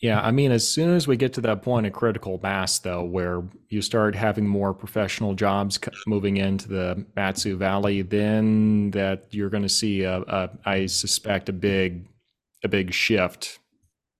Yeah, 0.00 0.20
I 0.20 0.32
mean, 0.32 0.52
as 0.52 0.68
soon 0.68 0.94
as 0.94 1.06
we 1.08 1.16
get 1.16 1.32
to 1.34 1.40
that 1.42 1.62
point 1.62 1.86
of 1.86 1.94
critical 1.94 2.38
mass, 2.42 2.78
though, 2.78 3.02
where 3.02 3.42
you 3.70 3.80
start 3.80 4.14
having 4.14 4.46
more 4.46 4.74
professional 4.74 5.34
jobs 5.34 5.78
moving 6.06 6.36
into 6.36 6.68
the 6.68 7.06
Mat-Su 7.16 7.56
Valley, 7.56 8.02
then 8.02 8.90
that 8.90 9.26
you're 9.30 9.48
going 9.48 9.62
to 9.62 9.68
see 9.68 10.02
a, 10.02 10.20
a, 10.20 10.50
I 10.66 10.86
suspect, 10.86 11.48
a 11.48 11.54
big, 11.54 12.06
a 12.62 12.68
big 12.68 12.92
shift, 12.92 13.60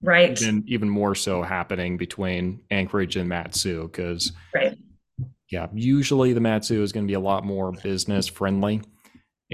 right? 0.01 0.41
And 0.41 0.67
even 0.67 0.89
more 0.89 1.15
so 1.15 1.43
happening 1.43 1.99
between 1.99 2.63
Anchorage 2.71 3.17
and 3.17 3.29
Mat-Su, 3.29 3.91
because, 3.93 4.33
right, 4.55 4.79
yeah, 5.51 5.67
usually 5.75 6.33
the 6.33 6.41
Mat-Su 6.41 6.83
is 6.83 6.93
going 6.93 7.05
to 7.05 7.11
be 7.11 7.15
a 7.15 7.21
lot 7.21 7.45
more 7.45 7.73
business 7.73 8.27
friendly. 8.27 8.81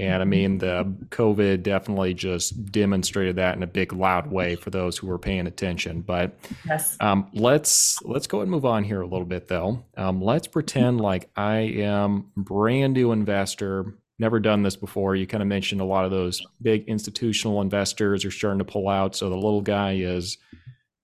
And 0.01 0.19
I 0.19 0.25
mean, 0.25 0.57
the 0.57 0.91
COVID 1.09 1.61
definitely 1.61 2.15
just 2.15 2.71
demonstrated 2.71 3.35
that 3.35 3.55
in 3.55 3.61
a 3.61 3.67
big, 3.67 3.93
loud 3.93 4.31
way 4.31 4.55
for 4.55 4.71
those 4.71 4.97
who 4.97 5.05
were 5.05 5.19
paying 5.19 5.45
attention. 5.45 6.01
But 6.01 6.35
yes. 6.65 6.97
um, 6.99 7.29
let's 7.33 7.99
let's 8.01 8.25
go 8.25 8.41
and 8.41 8.49
move 8.49 8.65
on 8.65 8.83
here 8.83 9.01
a 9.01 9.05
little 9.05 9.27
bit, 9.27 9.47
though. 9.47 9.85
Um, 9.95 10.19
let's 10.19 10.47
pretend 10.47 11.01
like 11.01 11.29
I 11.35 11.57
am 11.57 12.31
brand 12.35 12.95
new 12.95 13.11
investor, 13.11 13.93
never 14.17 14.39
done 14.39 14.63
this 14.63 14.75
before. 14.75 15.15
You 15.15 15.27
kind 15.27 15.43
of 15.43 15.47
mentioned 15.47 15.81
a 15.81 15.85
lot 15.85 16.05
of 16.05 16.09
those 16.09 16.41
big 16.63 16.85
institutional 16.87 17.61
investors 17.61 18.25
are 18.25 18.31
starting 18.31 18.57
to 18.57 18.65
pull 18.65 18.89
out, 18.89 19.15
so 19.15 19.29
the 19.29 19.35
little 19.35 19.61
guy 19.61 19.97
is 19.97 20.39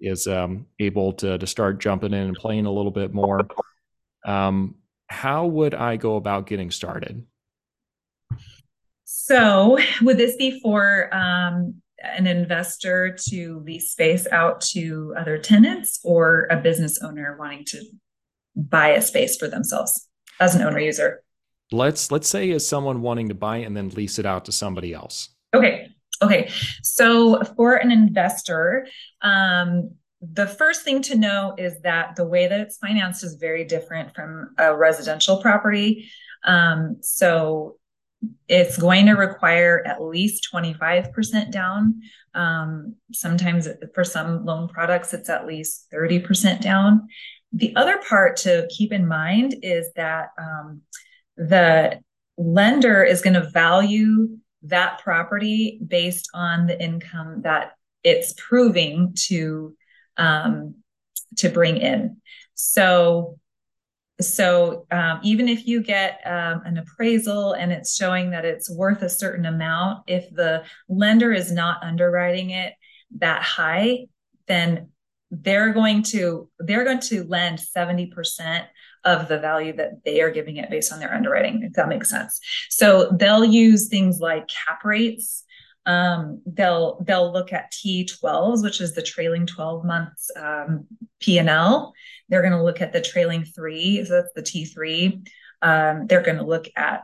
is 0.01 0.25
um, 0.25 0.65
able 0.79 1.13
to 1.13 1.37
to 1.37 1.45
start 1.45 1.79
jumping 1.79 2.13
in 2.13 2.29
and 2.29 2.35
playing 2.35 2.65
a 2.65 2.73
little 2.73 2.89
bit 2.89 3.13
more. 3.13 3.47
Um, 4.25 4.73
how 5.05 5.45
would 5.45 5.75
I 5.75 5.97
go 5.97 6.15
about 6.15 6.47
getting 6.47 6.71
started? 6.71 7.27
So, 9.09 9.77
would 10.01 10.17
this 10.17 10.35
be 10.35 10.59
for 10.59 11.09
um, 11.15 11.75
an 12.03 12.27
investor 12.27 13.15
to 13.29 13.63
lease 13.65 13.91
space 13.91 14.27
out 14.33 14.59
to 14.73 15.15
other 15.17 15.37
tenants 15.37 16.01
or 16.03 16.45
a 16.51 16.57
business 16.57 17.01
owner 17.01 17.37
wanting 17.39 17.63
to 17.67 17.81
buy 18.53 18.89
a 18.89 19.01
space 19.01 19.37
for 19.37 19.47
themselves 19.47 20.09
as 20.41 20.55
an 20.55 20.61
owner 20.61 20.79
user? 20.79 21.23
Let's 21.71 22.11
let's 22.11 22.27
say 22.27 22.51
as 22.51 22.67
someone 22.67 23.01
wanting 23.01 23.29
to 23.29 23.33
buy 23.33 23.57
and 23.57 23.77
then 23.77 23.87
lease 23.91 24.19
it 24.19 24.25
out 24.25 24.43
to 24.43 24.51
somebody 24.51 24.93
else. 24.93 25.29
Okay. 25.53 25.87
Okay. 26.21 26.49
So 26.83 27.41
for 27.55 27.75
an 27.75 27.91
investor, 27.91 28.87
um, 29.21 29.91
the 30.21 30.47
first 30.47 30.83
thing 30.83 31.01
to 31.03 31.15
know 31.15 31.55
is 31.57 31.79
that 31.83 32.17
the 32.17 32.27
way 32.27 32.47
that 32.47 32.59
it's 32.59 32.77
financed 32.77 33.23
is 33.23 33.35
very 33.35 33.63
different 33.63 34.13
from 34.13 34.53
a 34.57 34.75
residential 34.75 35.41
property. 35.41 36.09
Um, 36.43 36.97
so 36.99 37.77
it's 38.47 38.77
going 38.77 39.05
to 39.07 39.13
require 39.13 39.83
at 39.85 40.01
least 40.01 40.47
25% 40.53 41.51
down. 41.51 42.01
Um, 42.33 42.95
sometimes 43.11 43.67
for 43.93 44.03
some 44.03 44.45
loan 44.45 44.67
products, 44.67 45.13
it's 45.13 45.29
at 45.29 45.47
least 45.47 45.87
30% 45.93 46.61
down. 46.61 47.07
The 47.53 47.75
other 47.75 47.99
part 48.07 48.37
to 48.37 48.67
keep 48.69 48.91
in 48.91 49.07
mind 49.07 49.55
is 49.63 49.91
that 49.95 50.29
um, 50.37 50.81
the 51.35 51.99
lender 52.37 53.03
is 53.03 53.21
going 53.21 53.33
to 53.33 53.49
value 53.49 54.37
that 54.63 54.99
property 54.99 55.79
based 55.85 56.29
on 56.33 56.67
the 56.67 56.81
income 56.81 57.41
that 57.43 57.73
it's 58.03 58.33
proving 58.37 59.13
to 59.15 59.75
um, 60.17 60.75
to 61.37 61.49
bring 61.49 61.77
in. 61.77 62.17
So 62.55 63.39
so 64.19 64.85
um, 64.91 65.19
even 65.23 65.47
if 65.47 65.67
you 65.67 65.81
get 65.81 66.21
um, 66.25 66.61
an 66.65 66.77
appraisal 66.77 67.53
and 67.53 67.71
it's 67.71 67.95
showing 67.95 68.31
that 68.31 68.45
it's 68.45 68.69
worth 68.69 69.01
a 69.01 69.09
certain 69.09 69.45
amount 69.45 70.03
if 70.07 70.29
the 70.33 70.63
lender 70.89 71.31
is 71.31 71.51
not 71.51 71.83
underwriting 71.83 72.49
it 72.49 72.73
that 73.19 73.41
high 73.41 74.05
then 74.47 74.89
they're 75.31 75.73
going 75.73 76.03
to 76.03 76.49
they're 76.59 76.85
going 76.85 76.99
to 76.99 77.23
lend 77.25 77.59
70% 77.59 78.65
of 79.03 79.27
the 79.27 79.39
value 79.39 79.75
that 79.75 80.03
they 80.03 80.21
are 80.21 80.31
giving 80.31 80.57
it 80.57 80.69
based 80.69 80.91
on 80.91 80.99
their 80.99 81.13
underwriting 81.13 81.63
if 81.63 81.73
that 81.73 81.89
makes 81.89 82.09
sense. 82.09 82.39
So 82.69 83.11
they'll 83.11 83.45
use 83.45 83.87
things 83.87 84.19
like 84.19 84.47
cap 84.47 84.83
rates 84.83 85.43
um, 85.87 86.41
they'll 86.45 87.01
they'll 87.03 87.31
look 87.31 87.53
at 87.53 87.71
T12s, 87.71 88.61
which 88.61 88.81
is 88.81 88.93
the 88.93 89.01
trailing 89.01 89.47
12 89.47 89.85
months 89.85 90.29
um, 90.35 90.85
P&L. 91.19 91.93
They're 92.27 92.41
going 92.41 92.53
to 92.53 92.63
look 92.63 92.81
at 92.81 92.91
the 92.91 93.01
trailing 93.01 93.45
three, 93.45 94.03
so 94.05 94.23
the 94.35 94.43
T3. 94.43 95.27
Um, 95.61 96.05
they're 96.05 96.21
going 96.21 96.37
to 96.37 96.43
look 96.43 96.67
at 96.75 97.03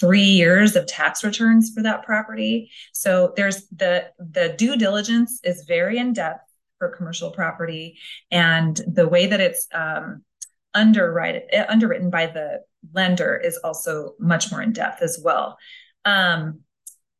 three 0.00 0.22
years 0.22 0.76
of 0.76 0.86
tax 0.86 1.22
returns 1.22 1.72
for 1.74 1.82
that 1.82 2.04
property. 2.04 2.70
So 2.92 3.34
there's 3.36 3.66
the 3.68 4.10
the 4.18 4.54
due 4.56 4.76
diligence 4.76 5.38
is 5.44 5.64
very 5.68 5.98
in 5.98 6.14
depth 6.14 6.48
for 6.78 6.88
commercial 6.88 7.32
property, 7.32 7.98
and 8.30 8.80
the 8.86 9.06
way 9.06 9.26
that 9.26 9.40
it's 9.40 9.68
um, 9.74 10.24
underwrite, 10.72 11.42
underwritten 11.68 12.08
by 12.08 12.28
the 12.28 12.62
lender 12.94 13.36
is 13.36 13.58
also 13.58 14.14
much 14.18 14.50
more 14.50 14.62
in 14.62 14.72
depth 14.72 15.02
as 15.02 15.20
well. 15.22 15.58
Um, 16.06 16.61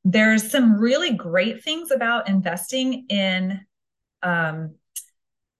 there's 0.05 0.51
some 0.51 0.79
really 0.79 1.13
great 1.13 1.63
things 1.63 1.91
about 1.91 2.29
investing 2.29 3.07
in 3.09 3.61
um, 4.23 4.75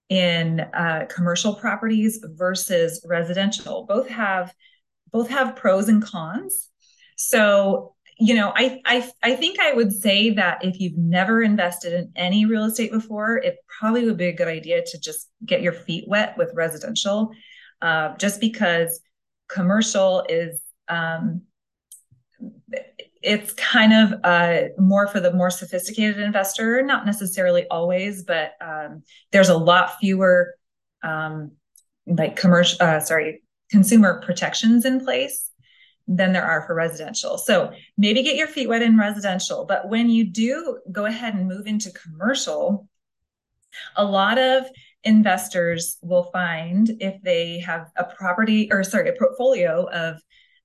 in 0.09 0.59
uh, 0.59 1.05
commercial 1.09 1.55
properties 1.55 2.23
versus 2.23 3.05
residential. 3.09 3.85
Both 3.87 4.09
have 4.09 4.53
both 5.11 5.29
have 5.29 5.55
pros 5.55 5.89
and 5.89 6.03
cons. 6.03 6.69
So 7.15 7.95
you 8.19 8.35
know, 8.35 8.53
I 8.55 8.81
I 8.85 9.11
I 9.23 9.35
think 9.35 9.59
I 9.59 9.73
would 9.73 9.91
say 9.91 10.29
that 10.31 10.63
if 10.63 10.79
you've 10.79 10.97
never 10.97 11.41
invested 11.41 11.93
in 11.93 12.11
any 12.15 12.45
real 12.45 12.65
estate 12.65 12.91
before, 12.91 13.37
it 13.37 13.57
probably 13.79 14.05
would 14.05 14.17
be 14.17 14.27
a 14.27 14.35
good 14.35 14.47
idea 14.47 14.83
to 14.85 14.99
just 14.99 15.29
get 15.45 15.61
your 15.61 15.73
feet 15.73 16.05
wet 16.07 16.37
with 16.37 16.51
residential, 16.53 17.31
uh, 17.81 18.15
just 18.17 18.39
because 18.39 19.01
commercial 19.49 20.25
is 20.29 20.61
um, 20.87 21.41
it's 23.23 23.53
kind 23.53 23.93
of 23.93 24.19
uh, 24.23 24.69
more 24.77 25.07
for 25.07 25.19
the 25.21 25.31
more 25.33 25.49
sophisticated 25.49 26.19
investor, 26.19 26.81
not 26.83 27.05
necessarily 27.05 27.65
always, 27.69 28.23
but 28.23 28.51
um, 28.61 29.03
there's 29.31 29.49
a 29.49 29.57
lot 29.57 29.97
fewer 29.99 30.55
um, 31.03 31.51
like 32.05 32.35
commercial, 32.35 32.77
uh, 32.81 32.99
sorry, 32.99 33.41
consumer 33.71 34.21
protections 34.25 34.83
in 34.83 35.03
place 35.03 35.49
than 36.05 36.33
there 36.33 36.43
are 36.43 36.67
for 36.67 36.75
residential. 36.75 37.37
So 37.37 37.71
maybe 37.97 38.23
get 38.23 38.35
your 38.35 38.47
feet 38.47 38.67
wet 38.67 38.81
in 38.81 38.97
residential, 38.97 39.65
but 39.65 39.87
when 39.87 40.09
you 40.09 40.25
do 40.25 40.79
go 40.91 41.05
ahead 41.05 41.33
and 41.33 41.47
move 41.47 41.65
into 41.65 41.91
commercial, 41.91 42.89
a 43.95 44.03
lot 44.03 44.37
of 44.37 44.65
investors 45.05 45.97
will 46.01 46.23
find 46.23 46.91
if 46.99 47.21
they 47.21 47.59
have 47.59 47.89
a 47.95 48.03
property 48.03 48.69
or 48.69 48.83
sorry, 48.83 49.09
a 49.09 49.13
portfolio 49.13 49.89
of 49.89 50.21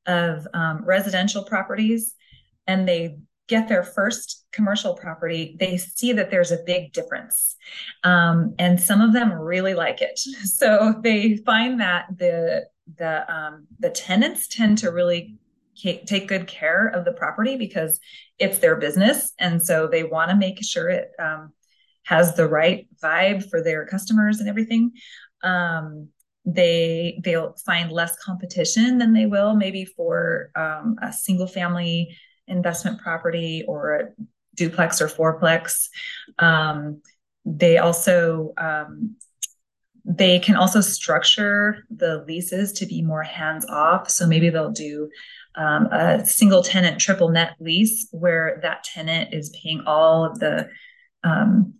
of 0.06 0.46
um, 0.54 0.84
residential 0.84 1.44
properties 1.44 2.14
and 2.68 2.86
they 2.86 3.16
get 3.48 3.66
their 3.66 3.82
first 3.82 4.44
commercial 4.52 4.94
property, 4.94 5.56
they 5.58 5.78
see 5.78 6.12
that 6.12 6.30
there's 6.30 6.52
a 6.52 6.62
big 6.66 6.92
difference. 6.92 7.56
Um, 8.04 8.54
and 8.58 8.78
some 8.78 9.00
of 9.00 9.12
them 9.12 9.32
really 9.32 9.74
like 9.74 10.00
it. 10.02 10.20
So 10.44 11.00
they 11.02 11.38
find 11.38 11.80
that 11.80 12.06
the 12.16 12.66
the 12.96 13.32
um, 13.32 13.66
the 13.78 13.90
tenants 13.90 14.48
tend 14.48 14.78
to 14.78 14.90
really 14.90 15.36
take 15.76 16.26
good 16.26 16.46
care 16.46 16.88
of 16.88 17.04
the 17.04 17.12
property 17.12 17.56
because 17.56 18.00
it's 18.38 18.58
their 18.58 18.76
business, 18.76 19.32
and 19.38 19.62
so 19.62 19.86
they 19.86 20.04
want 20.04 20.30
to 20.30 20.36
make 20.36 20.62
sure 20.62 20.88
it 20.88 21.10
um, 21.18 21.52
has 22.04 22.34
the 22.34 22.48
right 22.48 22.88
vibe 23.02 23.48
for 23.48 23.62
their 23.62 23.86
customers 23.86 24.40
and 24.40 24.48
everything. 24.48 24.92
Um, 25.42 26.08
they 26.44 27.20
they'll 27.22 27.54
find 27.64 27.92
less 27.92 28.16
competition 28.16 28.98
than 28.98 29.12
they 29.12 29.26
will 29.26 29.54
maybe 29.54 29.84
for 29.84 30.50
um, 30.56 30.96
a 31.02 31.12
single 31.12 31.46
family 31.46 32.16
investment 32.48 33.00
property 33.00 33.64
or 33.66 33.94
a 33.94 34.08
duplex 34.54 35.00
or 35.00 35.08
fourplex. 35.08 35.88
Um, 36.38 37.02
they 37.44 37.78
also 37.78 38.52
um, 38.58 39.16
they 40.04 40.38
can 40.38 40.56
also 40.56 40.80
structure 40.80 41.84
the 41.90 42.24
leases 42.26 42.72
to 42.72 42.86
be 42.86 43.02
more 43.02 43.22
hands 43.22 43.66
off. 43.66 44.08
So 44.10 44.26
maybe 44.26 44.48
they'll 44.48 44.70
do 44.70 45.10
um, 45.54 45.86
a 45.86 46.24
single 46.24 46.62
tenant 46.62 46.98
triple 47.00 47.28
net 47.28 47.56
lease 47.60 48.08
where 48.10 48.58
that 48.62 48.84
tenant 48.84 49.34
is 49.34 49.54
paying 49.62 49.82
all 49.86 50.24
of 50.24 50.38
the 50.38 50.68
um, 51.24 51.74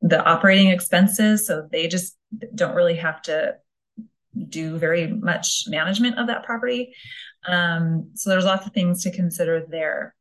the 0.00 0.24
operating 0.24 0.68
expenses. 0.68 1.46
So 1.46 1.68
they 1.70 1.88
just 1.88 2.16
don't 2.54 2.74
really 2.74 2.96
have 2.96 3.22
to 3.22 3.56
do 4.48 4.78
very 4.78 5.06
much 5.06 5.64
management 5.68 6.18
of 6.18 6.28
that 6.28 6.44
property. 6.44 6.94
Um, 7.48 8.10
so 8.14 8.30
there's 8.30 8.44
lots 8.44 8.66
of 8.66 8.72
things 8.72 9.02
to 9.04 9.10
consider 9.10 9.64
there. 9.68 10.14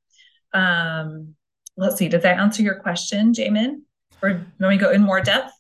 Um, 0.53 1.35
let's 1.75 1.97
see, 1.97 2.07
does 2.07 2.23
that 2.23 2.39
answer 2.39 2.61
your 2.63 2.75
question, 2.75 3.33
Jamin? 3.33 3.81
Or 4.21 4.45
let 4.59 4.69
me 4.69 4.77
go 4.77 4.91
in 4.91 5.01
more 5.01 5.21
depth? 5.21 5.51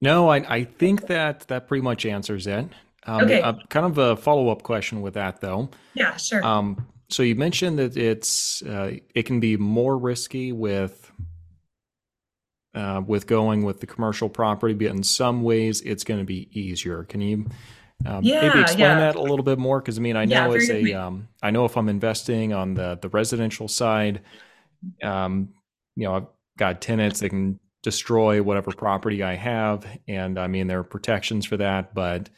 No, 0.00 0.28
I, 0.28 0.36
I 0.56 0.64
think 0.64 1.06
that 1.06 1.46
that 1.48 1.68
pretty 1.68 1.82
much 1.82 2.06
answers 2.06 2.46
it. 2.46 2.68
Um, 3.06 3.24
okay. 3.24 3.40
Uh, 3.40 3.54
kind 3.68 3.86
of 3.86 3.98
a 3.98 4.16
follow 4.16 4.48
up 4.48 4.62
question 4.62 5.02
with 5.02 5.14
that, 5.14 5.40
though. 5.40 5.70
Yeah, 5.94 6.16
sure. 6.16 6.44
Um, 6.44 6.86
so 7.08 7.22
you 7.22 7.34
mentioned 7.34 7.78
that 7.78 7.96
it's 7.96 8.62
uh, 8.62 8.94
it 9.14 9.24
can 9.24 9.40
be 9.40 9.56
more 9.56 9.96
risky 9.98 10.52
with 10.52 11.12
uh, 12.74 13.02
with 13.06 13.26
going 13.26 13.62
with 13.62 13.80
the 13.80 13.86
commercial 13.86 14.28
property, 14.28 14.74
but 14.74 14.88
in 14.88 15.02
some 15.02 15.42
ways 15.42 15.80
it's 15.82 16.02
going 16.02 16.20
to 16.20 16.26
be 16.26 16.48
easier. 16.58 17.04
Can 17.04 17.20
you 17.20 17.46
um, 18.06 18.22
yeah, 18.22 18.48
maybe 18.48 18.60
explain 18.60 18.80
yeah. 18.80 19.00
that 19.00 19.16
a 19.16 19.22
little 19.22 19.42
bit 19.42 19.58
more? 19.58 19.80
Because 19.80 19.98
I 19.98 20.02
mean, 20.02 20.16
I 20.16 20.24
know 20.24 20.50
very 20.50 20.62
as 20.62 20.70
a, 20.70 20.94
um, 20.94 21.28
I 21.42 21.50
know 21.50 21.64
if 21.64 21.76
I'm 21.76 21.88
investing 21.88 22.52
on 22.52 22.74
the 22.74 22.98
the 23.00 23.08
residential 23.08 23.68
side, 23.68 24.22
um, 25.02 25.50
you 25.96 26.04
know, 26.04 26.14
I've 26.14 26.26
got 26.58 26.80
tenants 26.80 27.20
that 27.20 27.30
can 27.30 27.58
destroy 27.82 28.42
whatever 28.42 28.72
property 28.72 29.22
I 29.22 29.34
have, 29.34 29.86
and 30.08 30.38
I 30.38 30.46
mean 30.46 30.66
there 30.66 30.80
are 30.80 30.84
protections 30.84 31.46
for 31.46 31.56
that, 31.56 31.94
but 31.94 32.28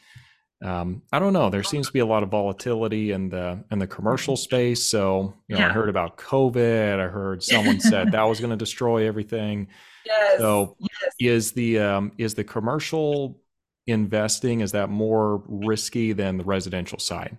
um, 0.63 1.03
I 1.11 1.19
don't 1.19 1.33
know. 1.33 1.49
There 1.49 1.63
seems 1.63 1.87
to 1.87 1.93
be 1.93 1.99
a 1.99 2.05
lot 2.05 2.23
of 2.23 2.29
volatility 2.29 3.11
in 3.11 3.29
the 3.29 3.63
in 3.71 3.79
the 3.79 3.87
commercial 3.87 4.35
space. 4.35 4.83
So 4.85 5.33
you 5.47 5.55
know, 5.55 5.65
I 5.65 5.69
heard 5.69 5.89
about 5.89 6.17
COVID. 6.17 6.99
I 6.99 7.07
heard 7.07 7.43
someone 7.43 7.79
said 7.79 8.11
that 8.13 8.23
was 8.23 8.39
going 8.39 8.49
to 8.49 8.55
destroy 8.57 9.07
everything. 9.07 9.67
Yes. 10.05 10.39
So 10.39 10.75
yes. 10.79 11.13
is 11.19 11.51
the 11.51 11.79
um, 11.79 12.11
is 12.17 12.33
the 12.33 12.43
commercial 12.43 13.39
investing 13.87 14.61
is 14.61 14.73
that 14.73 14.89
more 14.89 15.43
risky 15.47 16.13
than 16.13 16.37
the 16.37 16.43
residential 16.43 16.99
side? 16.99 17.37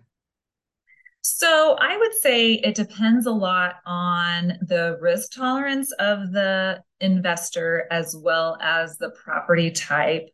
So 1.21 1.77
I 1.79 1.97
would 1.97 2.15
say 2.15 2.55
it 2.55 2.75
depends 2.75 3.27
a 3.27 3.33
lot 3.33 3.77
on 3.85 4.55
the 4.63 4.99
risk 5.01 5.33
tolerance 5.33 5.93
of 5.93 6.33
the 6.33 6.83
investor 7.01 7.87
as 7.91 8.17
well 8.17 8.57
as 8.61 8.97
the 8.97 9.11
property 9.11 9.71
type. 9.71 10.31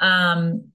Um, 0.00 0.68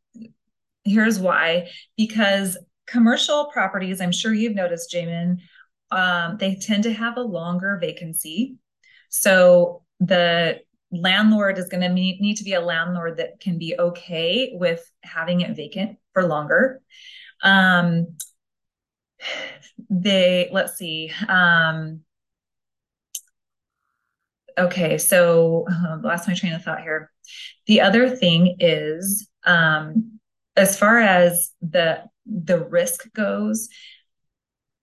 here's 0.84 1.18
why 1.18 1.70
because 1.98 2.58
commercial 2.86 3.46
properties, 3.46 4.02
I'm 4.02 4.12
sure 4.12 4.34
you've 4.34 4.56
noticed, 4.56 4.94
Jamin, 4.94 5.38
um, 5.92 6.38
they 6.38 6.56
tend 6.56 6.84
to 6.84 6.94
have 6.94 7.18
a 7.18 7.22
longer 7.22 7.78
vacancy. 7.80 8.58
So 9.10 9.84
the 10.00 10.60
landlord 10.94 11.58
is 11.58 11.68
going 11.70 11.82
to 11.82 11.90
need 11.90 12.38
to 12.38 12.44
be 12.44 12.54
a 12.54 12.62
landlord 12.62 13.18
that 13.18 13.40
can 13.40 13.58
be 13.58 13.76
okay 13.78 14.52
with 14.54 14.90
having 15.04 15.42
it 15.42 15.56
vacant 15.56 15.98
for 16.14 16.26
longer. 16.26 16.82
Um, 17.44 18.16
they 19.90 20.50
let's 20.52 20.76
see 20.76 21.12
um 21.28 22.02
okay 24.58 24.98
so 24.98 25.66
uh, 25.70 25.98
my 25.98 26.18
train 26.34 26.54
of 26.54 26.64
thought 26.64 26.82
here 26.82 27.12
the 27.68 27.82
other 27.82 28.10
thing 28.10 28.58
is 28.60 29.28
um 29.46 30.20
as 30.56 30.78
far 30.78 31.00
as 31.00 31.52
the 31.62 32.04
the 32.26 32.60
risk 32.60 33.12
goes 33.14 33.70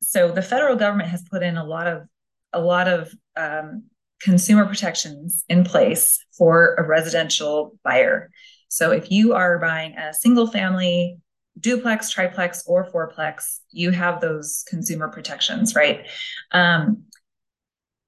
so 0.02 0.30
the 0.32 0.42
federal 0.42 0.76
government 0.76 1.08
has 1.08 1.22
put 1.22 1.42
in 1.42 1.56
a 1.56 1.64
lot 1.64 1.86
of 1.86 2.08
a 2.52 2.60
lot 2.60 2.88
of 2.88 3.12
um, 3.36 3.84
consumer 4.20 4.66
protections 4.66 5.44
in 5.48 5.64
place 5.64 6.24
for 6.36 6.74
a 6.74 6.86
residential 6.86 7.78
buyer 7.82 8.30
so 8.68 8.92
if 8.92 9.10
you 9.10 9.32
are 9.34 9.58
buying 9.58 9.96
a 9.96 10.14
single 10.14 10.46
family 10.46 11.18
duplex, 11.58 12.10
triplex, 12.10 12.62
or 12.66 12.90
fourplex, 12.90 13.58
you 13.70 13.90
have 13.90 14.20
those 14.20 14.64
consumer 14.68 15.08
protections, 15.08 15.74
right? 15.74 16.06
Um, 16.52 17.04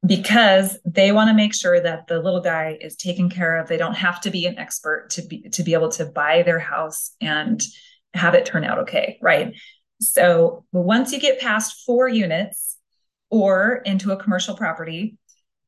because 0.05 0.79
they 0.85 1.13
want 1.13 1.29
to 1.29 1.35
make 1.35 1.55
sure 1.55 1.81
that 1.81 2.09
the 2.09 2.21
little 2.21 2.41
guy 2.41 2.77
is 2.81 2.97
taken 2.97 3.29
care 3.29 3.59
of. 3.59 3.69
They 3.69 3.77
don't 3.77 3.95
have 3.95 4.21
to 4.23 4.31
be 4.31 4.47
an 4.47 4.59
expert 4.59 5.11
to 5.11 5.23
be 5.23 5.49
to 5.51 5.63
be 5.63 5.75
able 5.75 5.91
to 5.91 6.07
buy 6.07 6.43
their 6.43 6.59
house 6.59 7.15
and 7.21 7.63
have 8.15 8.35
it 8.35 8.45
turn 8.45 8.65
out 8.65 8.79
okay, 8.81 9.19
right? 9.23 9.55
So 10.01 10.65
once 10.73 11.13
you 11.13 11.21
get 11.21 11.41
past 11.41 11.85
four 11.87 12.09
units 12.09 12.79
or 13.31 13.77
into 13.85 14.11
a 14.11 14.17
commercial 14.17 14.57
property, 14.57 15.17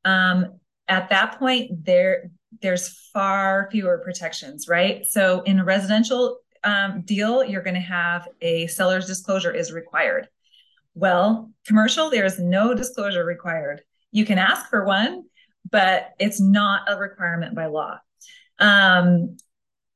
um, 0.04 0.58
at 0.88 1.08
that 1.10 1.38
point 1.38 1.84
there 1.84 2.30
there's 2.62 3.10
far 3.12 3.68
fewer 3.70 3.98
protections, 3.98 4.68
right? 4.68 5.04
So 5.06 5.42
in 5.42 5.58
a 5.58 5.64
residential 5.64 6.38
um, 6.62 7.02
deal, 7.02 7.44
you're 7.44 7.62
going 7.62 7.74
to 7.74 7.80
have 7.80 8.28
a 8.40 8.66
seller's 8.68 9.06
disclosure 9.06 9.50
is 9.50 9.72
required. 9.72 10.28
Well, 10.94 11.50
commercial, 11.66 12.10
there 12.10 12.24
is 12.24 12.38
no 12.38 12.74
disclosure 12.74 13.24
required. 13.24 13.82
You 14.12 14.24
can 14.24 14.38
ask 14.38 14.70
for 14.70 14.84
one, 14.84 15.24
but 15.70 16.10
it's 16.18 16.40
not 16.40 16.82
a 16.88 16.96
requirement 16.96 17.54
by 17.54 17.66
law. 17.66 17.98
Um, 18.58 19.36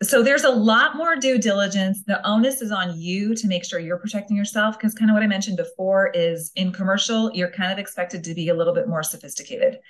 so 0.00 0.22
there's 0.22 0.44
a 0.44 0.50
lot 0.50 0.96
more 0.96 1.16
due 1.16 1.38
diligence. 1.38 2.04
The 2.04 2.24
onus 2.26 2.62
is 2.62 2.70
on 2.70 3.00
you 3.00 3.34
to 3.34 3.48
make 3.48 3.64
sure 3.64 3.80
you're 3.80 3.98
protecting 3.98 4.36
yourself 4.36 4.78
because 4.78 4.94
kind 4.94 5.10
of 5.10 5.14
what 5.14 5.24
I 5.24 5.26
mentioned 5.26 5.56
before 5.56 6.10
is 6.14 6.52
in 6.54 6.70
commercial, 6.70 7.32
you're 7.34 7.50
kind 7.50 7.72
of 7.72 7.78
expected 7.78 8.22
to 8.24 8.34
be 8.34 8.48
a 8.48 8.54
little 8.54 8.72
bit 8.74 8.86
more 8.88 9.02
sophisticated. 9.02 9.80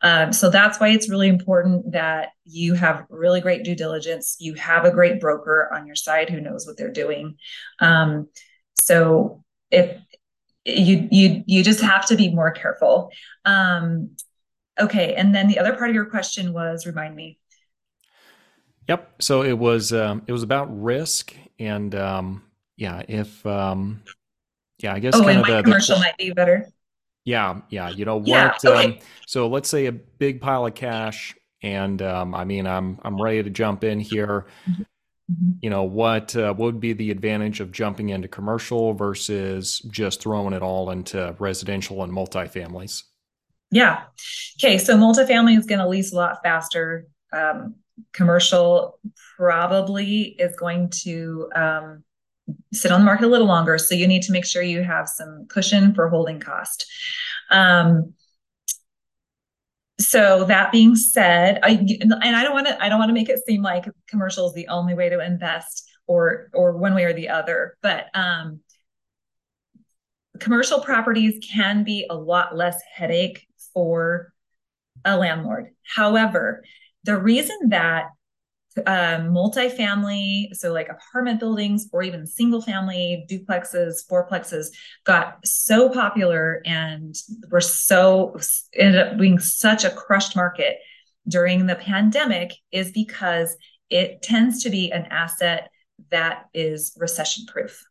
Um, 0.00 0.32
so 0.32 0.48
that's 0.48 0.80
why 0.80 0.88
it's 0.88 1.10
really 1.10 1.28
important 1.28 1.92
that 1.92 2.30
you 2.44 2.72
have 2.74 3.04
really 3.10 3.42
great 3.42 3.62
due 3.62 3.74
diligence. 3.74 4.36
You 4.38 4.54
have 4.54 4.86
a 4.86 4.90
great 4.90 5.20
broker 5.20 5.68
on 5.70 5.86
your 5.86 5.96
side 5.96 6.30
who 6.30 6.40
knows 6.40 6.66
what 6.66 6.78
they're 6.78 6.90
doing. 6.90 7.36
Um, 7.78 8.28
so 8.74 9.44
if 9.70 9.98
you 10.64 11.08
you 11.10 11.42
you 11.46 11.62
just 11.62 11.80
have 11.80 12.06
to 12.06 12.16
be 12.16 12.32
more 12.32 12.50
careful. 12.50 13.10
Um, 13.44 14.16
okay, 14.80 15.14
and 15.14 15.34
then 15.34 15.48
the 15.48 15.58
other 15.58 15.76
part 15.76 15.90
of 15.90 15.94
your 15.94 16.06
question 16.06 16.52
was 16.52 16.86
remind 16.86 17.14
me. 17.14 17.37
Yep. 18.88 19.22
So 19.22 19.42
it 19.42 19.58
was 19.58 19.92
um, 19.92 20.22
it 20.26 20.32
was 20.32 20.42
about 20.42 20.66
risk 20.82 21.34
and 21.58 21.94
um, 21.94 22.42
yeah, 22.76 23.02
if 23.08 23.44
um, 23.44 24.02
yeah, 24.78 24.94
I 24.94 25.00
guess 25.00 25.14
oh, 25.14 25.22
kind 25.22 25.40
of 25.40 25.46
the 25.46 25.62
commercial 25.62 25.96
the, 25.96 26.02
might 26.02 26.16
be 26.16 26.30
better. 26.32 26.68
Yeah, 27.24 27.60
yeah. 27.68 27.90
You 27.90 28.04
know 28.04 28.16
what? 28.16 28.28
Yeah, 28.28 28.54
okay. 28.64 28.84
um, 28.84 28.98
so 29.26 29.48
let's 29.48 29.68
say 29.68 29.86
a 29.86 29.92
big 29.92 30.40
pile 30.40 30.66
of 30.66 30.74
cash, 30.74 31.34
and 31.62 32.00
um, 32.00 32.34
I 32.34 32.44
mean, 32.44 32.66
I'm 32.66 32.98
I'm 33.02 33.20
ready 33.20 33.42
to 33.42 33.50
jump 33.50 33.84
in 33.84 34.00
here. 34.00 34.46
Mm-hmm. 34.68 34.82
mm-hmm. 35.32 35.50
You 35.60 35.70
know 35.70 35.82
what? 35.82 36.34
Uh, 36.36 36.54
what 36.54 36.66
would 36.66 36.80
be 36.80 36.92
the 36.92 37.10
advantage 37.10 37.60
of 37.60 37.72
jumping 37.72 38.10
into 38.10 38.28
commercial 38.28 38.94
versus 38.94 39.80
just 39.90 40.22
throwing 40.22 40.54
it 40.54 40.62
all 40.62 40.90
into 40.90 41.34
residential 41.38 42.02
and 42.04 42.12
multifamilies? 42.12 43.02
Yeah. 43.70 44.04
Okay. 44.58 44.78
So 44.78 44.96
multifamily 44.96 45.58
is 45.58 45.66
going 45.66 45.80
to 45.80 45.88
lease 45.88 46.12
a 46.12 46.16
lot 46.16 46.38
faster. 46.42 47.06
Um, 47.32 47.74
commercial 48.12 48.98
probably 49.36 50.22
is 50.22 50.56
going 50.56 50.90
to 50.90 51.48
um, 51.54 52.04
sit 52.72 52.90
on 52.90 53.00
the 53.00 53.04
market 53.04 53.26
a 53.26 53.28
little 53.28 53.46
longer. 53.46 53.78
So 53.78 53.94
you 53.94 54.06
need 54.06 54.22
to 54.22 54.32
make 54.32 54.44
sure 54.44 54.62
you 54.62 54.82
have 54.82 55.08
some 55.08 55.46
cushion 55.48 55.94
for 55.94 56.08
holding 56.08 56.40
cost. 56.40 56.86
Um, 57.50 58.14
so 60.00 60.44
that 60.44 60.70
being 60.70 60.94
said, 60.94 61.58
I 61.62 61.70
and 62.00 62.14
I 62.14 62.44
don't 62.44 62.52
want 62.52 62.68
to 62.68 62.82
I 62.82 62.88
don't 62.88 63.00
want 63.00 63.08
to 63.08 63.14
make 63.14 63.28
it 63.28 63.40
seem 63.46 63.62
like 63.62 63.84
commercial 64.06 64.46
is 64.46 64.54
the 64.54 64.68
only 64.68 64.94
way 64.94 65.08
to 65.08 65.24
invest 65.24 65.88
or 66.06 66.50
or 66.54 66.76
one 66.76 66.94
way 66.94 67.04
or 67.04 67.12
the 67.12 67.28
other, 67.28 67.76
but 67.82 68.06
um, 68.14 68.60
commercial 70.38 70.80
properties 70.80 71.44
can 71.52 71.82
be 71.82 72.06
a 72.08 72.14
lot 72.14 72.56
less 72.56 72.80
headache 72.94 73.46
for 73.74 74.32
a 75.04 75.16
landlord. 75.16 75.70
However, 75.82 76.62
the 77.04 77.16
reason 77.16 77.56
that 77.68 78.08
um, 78.86 79.32
multifamily, 79.32 80.54
so 80.54 80.72
like 80.72 80.88
apartment 80.88 81.40
buildings 81.40 81.88
or 81.92 82.02
even 82.02 82.26
single 82.26 82.60
family 82.60 83.26
duplexes, 83.30 84.06
fourplexes 84.08 84.68
got 85.04 85.38
so 85.44 85.88
popular 85.88 86.62
and 86.64 87.14
were 87.50 87.60
so 87.60 88.36
ended 88.74 89.00
up 89.00 89.18
being 89.18 89.38
such 89.38 89.84
a 89.84 89.90
crushed 89.90 90.36
market 90.36 90.78
during 91.26 91.66
the 91.66 91.74
pandemic 91.74 92.52
is 92.70 92.92
because 92.92 93.56
it 93.90 94.22
tends 94.22 94.62
to 94.62 94.70
be 94.70 94.92
an 94.92 95.06
asset 95.10 95.70
that 96.10 96.44
is 96.54 96.96
recession 96.98 97.46
proof. 97.46 97.84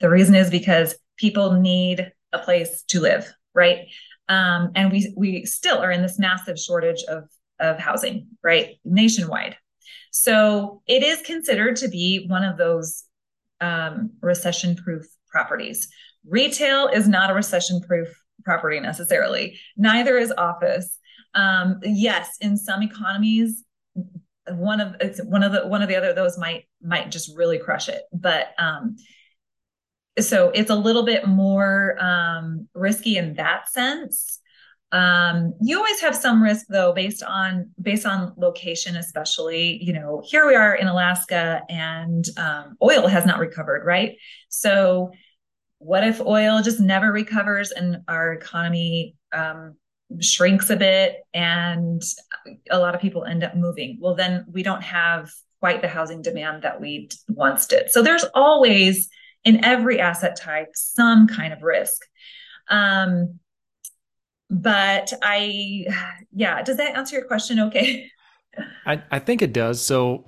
The 0.00 0.10
reason 0.10 0.34
is 0.34 0.50
because 0.50 0.94
people 1.16 1.60
need 1.60 2.12
a 2.32 2.38
place 2.38 2.82
to 2.88 3.00
live, 3.00 3.32
right? 3.54 3.88
Um, 4.28 4.70
and 4.74 4.90
we 4.90 5.12
we 5.16 5.44
still 5.44 5.78
are 5.78 5.90
in 5.90 6.02
this 6.02 6.18
massive 6.18 6.58
shortage 6.58 7.02
of 7.04 7.24
of 7.62 7.78
housing, 7.78 8.28
right? 8.42 8.76
Nationwide. 8.84 9.56
So 10.10 10.82
it 10.86 11.02
is 11.02 11.22
considered 11.22 11.76
to 11.76 11.88
be 11.88 12.26
one 12.26 12.44
of 12.44 12.58
those 12.58 13.04
um, 13.60 14.10
recession 14.20 14.76
proof 14.76 15.06
properties. 15.28 15.88
Retail 16.28 16.88
is 16.88 17.08
not 17.08 17.30
a 17.30 17.34
recession 17.34 17.80
proof 17.80 18.08
property 18.44 18.80
necessarily, 18.80 19.58
neither 19.76 20.18
is 20.18 20.32
office. 20.36 20.98
Um, 21.34 21.78
yes, 21.82 22.36
in 22.40 22.58
some 22.58 22.82
economies, 22.82 23.64
one 24.48 24.80
of 24.80 24.96
one 25.24 25.42
of 25.42 25.52
the 25.52 25.66
one 25.66 25.82
of 25.82 25.88
the 25.88 25.96
other 25.96 26.12
those 26.12 26.36
might 26.36 26.64
might 26.82 27.10
just 27.10 27.36
really 27.36 27.58
crush 27.58 27.88
it 27.88 28.02
but 28.12 28.48
um 28.58 28.96
so 30.18 30.50
it's 30.50 30.70
a 30.70 30.74
little 30.74 31.04
bit 31.04 31.26
more 31.26 31.96
um 32.00 32.68
risky 32.74 33.16
in 33.16 33.34
that 33.34 33.70
sense 33.70 34.40
um, 34.92 35.54
you 35.62 35.78
always 35.78 36.00
have 36.00 36.14
some 36.14 36.42
risk 36.42 36.66
though, 36.68 36.92
based 36.92 37.22
on 37.22 37.70
based 37.80 38.04
on 38.04 38.34
location, 38.36 38.96
especially. 38.96 39.82
You 39.82 39.94
know, 39.94 40.22
here 40.24 40.46
we 40.46 40.54
are 40.54 40.74
in 40.74 40.86
Alaska, 40.86 41.62
and 41.70 42.24
um, 42.36 42.76
oil 42.82 43.08
has 43.08 43.24
not 43.24 43.38
recovered, 43.38 43.86
right? 43.86 44.16
So, 44.50 45.10
what 45.78 46.06
if 46.06 46.20
oil 46.20 46.60
just 46.62 46.78
never 46.78 47.10
recovers 47.10 47.70
and 47.70 48.02
our 48.06 48.34
economy 48.34 49.16
um, 49.32 49.76
shrinks 50.20 50.68
a 50.68 50.76
bit, 50.76 51.16
and 51.32 52.02
a 52.70 52.78
lot 52.78 52.94
of 52.94 53.00
people 53.00 53.24
end 53.24 53.42
up 53.42 53.56
moving? 53.56 53.96
Well, 53.98 54.14
then 54.14 54.44
we 54.52 54.62
don't 54.62 54.82
have 54.82 55.30
quite 55.60 55.80
the 55.80 55.88
housing 55.88 56.20
demand 56.20 56.64
that 56.64 56.82
we 56.82 57.08
once 57.28 57.66
did. 57.66 57.90
So, 57.90 58.02
there's 58.02 58.26
always 58.34 59.08
in 59.42 59.64
every 59.64 60.00
asset 60.00 60.36
type 60.36 60.68
some 60.74 61.28
kind 61.28 61.54
of 61.54 61.62
risk. 61.62 62.02
Um, 62.68 63.40
but 64.52 65.14
I, 65.22 65.86
yeah, 66.30 66.60
does 66.62 66.76
that 66.76 66.94
answer 66.94 67.16
your 67.16 67.24
question? 67.24 67.58
Okay. 67.58 68.10
I, 68.86 69.02
I 69.10 69.18
think 69.18 69.40
it 69.40 69.54
does. 69.54 69.84
So, 69.84 70.26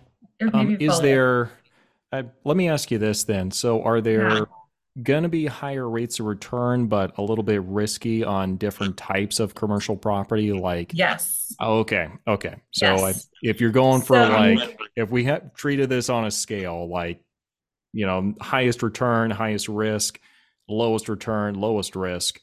um, 0.54 0.78
is 0.80 0.98
there, 1.00 1.50
I, 2.10 2.24
let 2.42 2.56
me 2.56 2.70
ask 2.70 2.90
you 2.90 2.96
this 2.96 3.24
then. 3.24 3.50
So, 3.50 3.82
are 3.82 4.00
there 4.00 4.30
yeah. 4.30 4.44
going 5.02 5.24
to 5.24 5.28
be 5.28 5.44
higher 5.44 5.86
rates 5.86 6.20
of 6.20 6.26
return, 6.26 6.86
but 6.86 7.18
a 7.18 7.22
little 7.22 7.44
bit 7.44 7.62
risky 7.64 8.24
on 8.24 8.56
different 8.56 8.96
types 8.96 9.40
of 9.40 9.54
commercial 9.54 9.94
property? 9.94 10.54
Like, 10.54 10.92
yes. 10.94 11.54
Oh, 11.60 11.80
okay. 11.80 12.08
Okay. 12.26 12.54
So, 12.70 12.86
yes. 12.86 13.02
I, 13.02 13.38
if 13.42 13.60
you're 13.60 13.70
going 13.72 14.00
for 14.00 14.16
so, 14.16 14.30
like, 14.30 14.80
if 14.96 15.10
we 15.10 15.24
have 15.24 15.52
treated 15.52 15.90
this 15.90 16.08
on 16.08 16.24
a 16.24 16.30
scale, 16.30 16.88
like, 16.88 17.20
you 17.92 18.06
know, 18.06 18.34
highest 18.40 18.82
return, 18.82 19.30
highest 19.30 19.68
risk, 19.68 20.18
lowest 20.66 21.10
return, 21.10 21.56
lowest 21.56 21.94
risk 21.94 22.40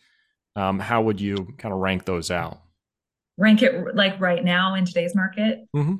um, 0.56 0.80
how 0.80 1.02
would 1.02 1.22
you 1.22 1.54
kind 1.58 1.74
of 1.74 1.80
rank 1.80 2.06
those 2.06 2.32
out? 2.32 2.62
Rank 3.38 3.62
it 3.62 3.96
like 3.96 4.20
right 4.20 4.44
now 4.44 4.76
in 4.76 4.86
today's 4.86 5.16
market. 5.16 5.68
Mm-hmm. 5.76 5.96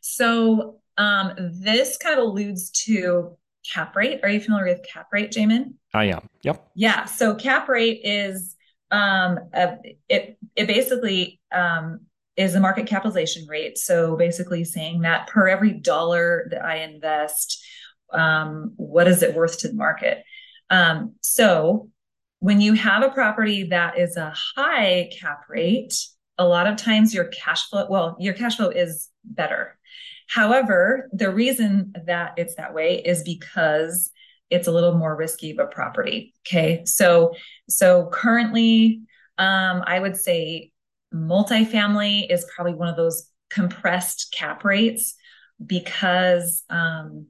So 0.00 0.80
um, 0.98 1.32
this 1.38 1.96
kind 1.96 2.18
of 2.18 2.26
alludes 2.26 2.70
to 2.84 3.36
cap 3.72 3.96
rate. 3.96 4.20
Are 4.22 4.28
you 4.28 4.40
familiar 4.40 4.66
with 4.66 4.86
cap 4.86 5.08
rate, 5.12 5.32
Jamin? 5.32 5.74
I 5.94 6.04
am. 6.04 6.28
Yep. 6.42 6.70
Yeah. 6.74 7.04
So 7.06 7.34
cap 7.34 7.68
rate 7.68 8.00
is 8.04 8.56
um, 8.90 9.38
a, 9.54 9.76
it 10.08 10.38
it 10.54 10.66
basically 10.66 11.40
um, 11.52 12.00
is 12.36 12.52
the 12.52 12.60
market 12.60 12.86
capitalization 12.86 13.46
rate. 13.46 13.78
So 13.78 14.16
basically 14.16 14.64
saying 14.64 15.02
that 15.02 15.28
per 15.28 15.48
every 15.48 15.72
dollar 15.72 16.48
that 16.50 16.64
I 16.64 16.78
invest, 16.78 17.64
um, 18.12 18.72
what 18.76 19.08
is 19.08 19.22
it 19.22 19.34
worth 19.34 19.58
to 19.60 19.68
the 19.68 19.74
market? 19.74 20.24
Um, 20.70 21.14
so 21.22 21.90
when 22.42 22.60
you 22.60 22.72
have 22.72 23.04
a 23.04 23.08
property 23.08 23.68
that 23.68 23.96
is 23.96 24.16
a 24.16 24.34
high 24.56 25.08
cap 25.16 25.44
rate, 25.48 25.94
a 26.38 26.44
lot 26.44 26.66
of 26.66 26.74
times 26.74 27.14
your 27.14 27.26
cash 27.26 27.68
flow, 27.68 27.86
well, 27.88 28.16
your 28.18 28.34
cash 28.34 28.56
flow 28.56 28.68
is 28.68 29.10
better. 29.24 29.78
However, 30.26 31.08
the 31.12 31.30
reason 31.30 31.92
that 32.04 32.32
it's 32.36 32.56
that 32.56 32.74
way 32.74 33.00
is 33.00 33.22
because 33.22 34.10
it's 34.50 34.66
a 34.66 34.72
little 34.72 34.96
more 34.96 35.14
risky 35.14 35.52
of 35.52 35.60
a 35.60 35.66
property. 35.66 36.34
Okay. 36.44 36.84
So, 36.84 37.32
so 37.68 38.08
currently, 38.12 39.02
um, 39.38 39.84
I 39.86 40.00
would 40.00 40.16
say 40.16 40.72
multifamily 41.14 42.28
is 42.28 42.44
probably 42.52 42.74
one 42.74 42.88
of 42.88 42.96
those 42.96 43.30
compressed 43.50 44.34
cap 44.36 44.64
rates 44.64 45.14
because 45.64 46.64
um, 46.68 47.26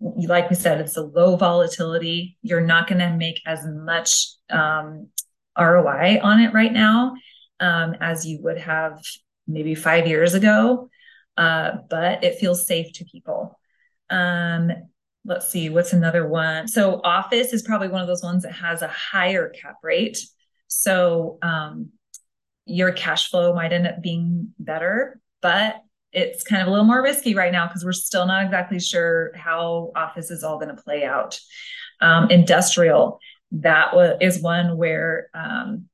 like 0.00 0.48
we 0.48 0.56
said, 0.56 0.80
it's 0.80 0.96
a 0.96 1.02
low 1.02 1.36
volatility. 1.36 2.38
You're 2.42 2.60
not 2.62 2.88
going 2.88 3.00
to 3.00 3.16
make 3.16 3.40
as 3.46 3.64
much 3.66 4.28
um, 4.48 5.08
ROI 5.58 6.20
on 6.22 6.40
it 6.40 6.54
right 6.54 6.72
now 6.72 7.14
um, 7.60 7.94
as 8.00 8.26
you 8.26 8.40
would 8.42 8.58
have 8.58 9.02
maybe 9.46 9.74
five 9.74 10.06
years 10.06 10.34
ago, 10.34 10.88
uh, 11.36 11.72
but 11.88 12.24
it 12.24 12.38
feels 12.38 12.66
safe 12.66 12.92
to 12.94 13.04
people. 13.04 13.58
Um, 14.08 14.70
let's 15.24 15.50
see, 15.50 15.68
what's 15.68 15.92
another 15.92 16.26
one? 16.26 16.66
So, 16.66 17.00
office 17.04 17.52
is 17.52 17.62
probably 17.62 17.88
one 17.88 18.00
of 18.00 18.08
those 18.08 18.22
ones 18.22 18.42
that 18.42 18.52
has 18.52 18.82
a 18.82 18.88
higher 18.88 19.50
cap 19.50 19.76
rate. 19.82 20.18
So, 20.66 21.38
um, 21.42 21.90
your 22.64 22.92
cash 22.92 23.30
flow 23.30 23.54
might 23.54 23.72
end 23.72 23.86
up 23.86 24.00
being 24.02 24.54
better, 24.58 25.20
but 25.42 25.76
it's 26.12 26.42
kind 26.42 26.60
of 26.62 26.68
a 26.68 26.70
little 26.70 26.86
more 26.86 27.02
risky 27.02 27.34
right 27.34 27.52
now 27.52 27.66
because 27.66 27.84
we're 27.84 27.92
still 27.92 28.26
not 28.26 28.44
exactly 28.44 28.80
sure 28.80 29.32
how 29.34 29.92
office 29.94 30.30
is 30.30 30.42
all 30.42 30.58
going 30.58 30.74
to 30.74 30.82
play 30.82 31.04
out. 31.04 31.38
Um, 32.00 32.30
industrial, 32.30 33.20
that 33.52 33.94
was, 33.94 34.16
is 34.20 34.42
one 34.42 34.76
where 34.76 35.28
um, 35.34 35.88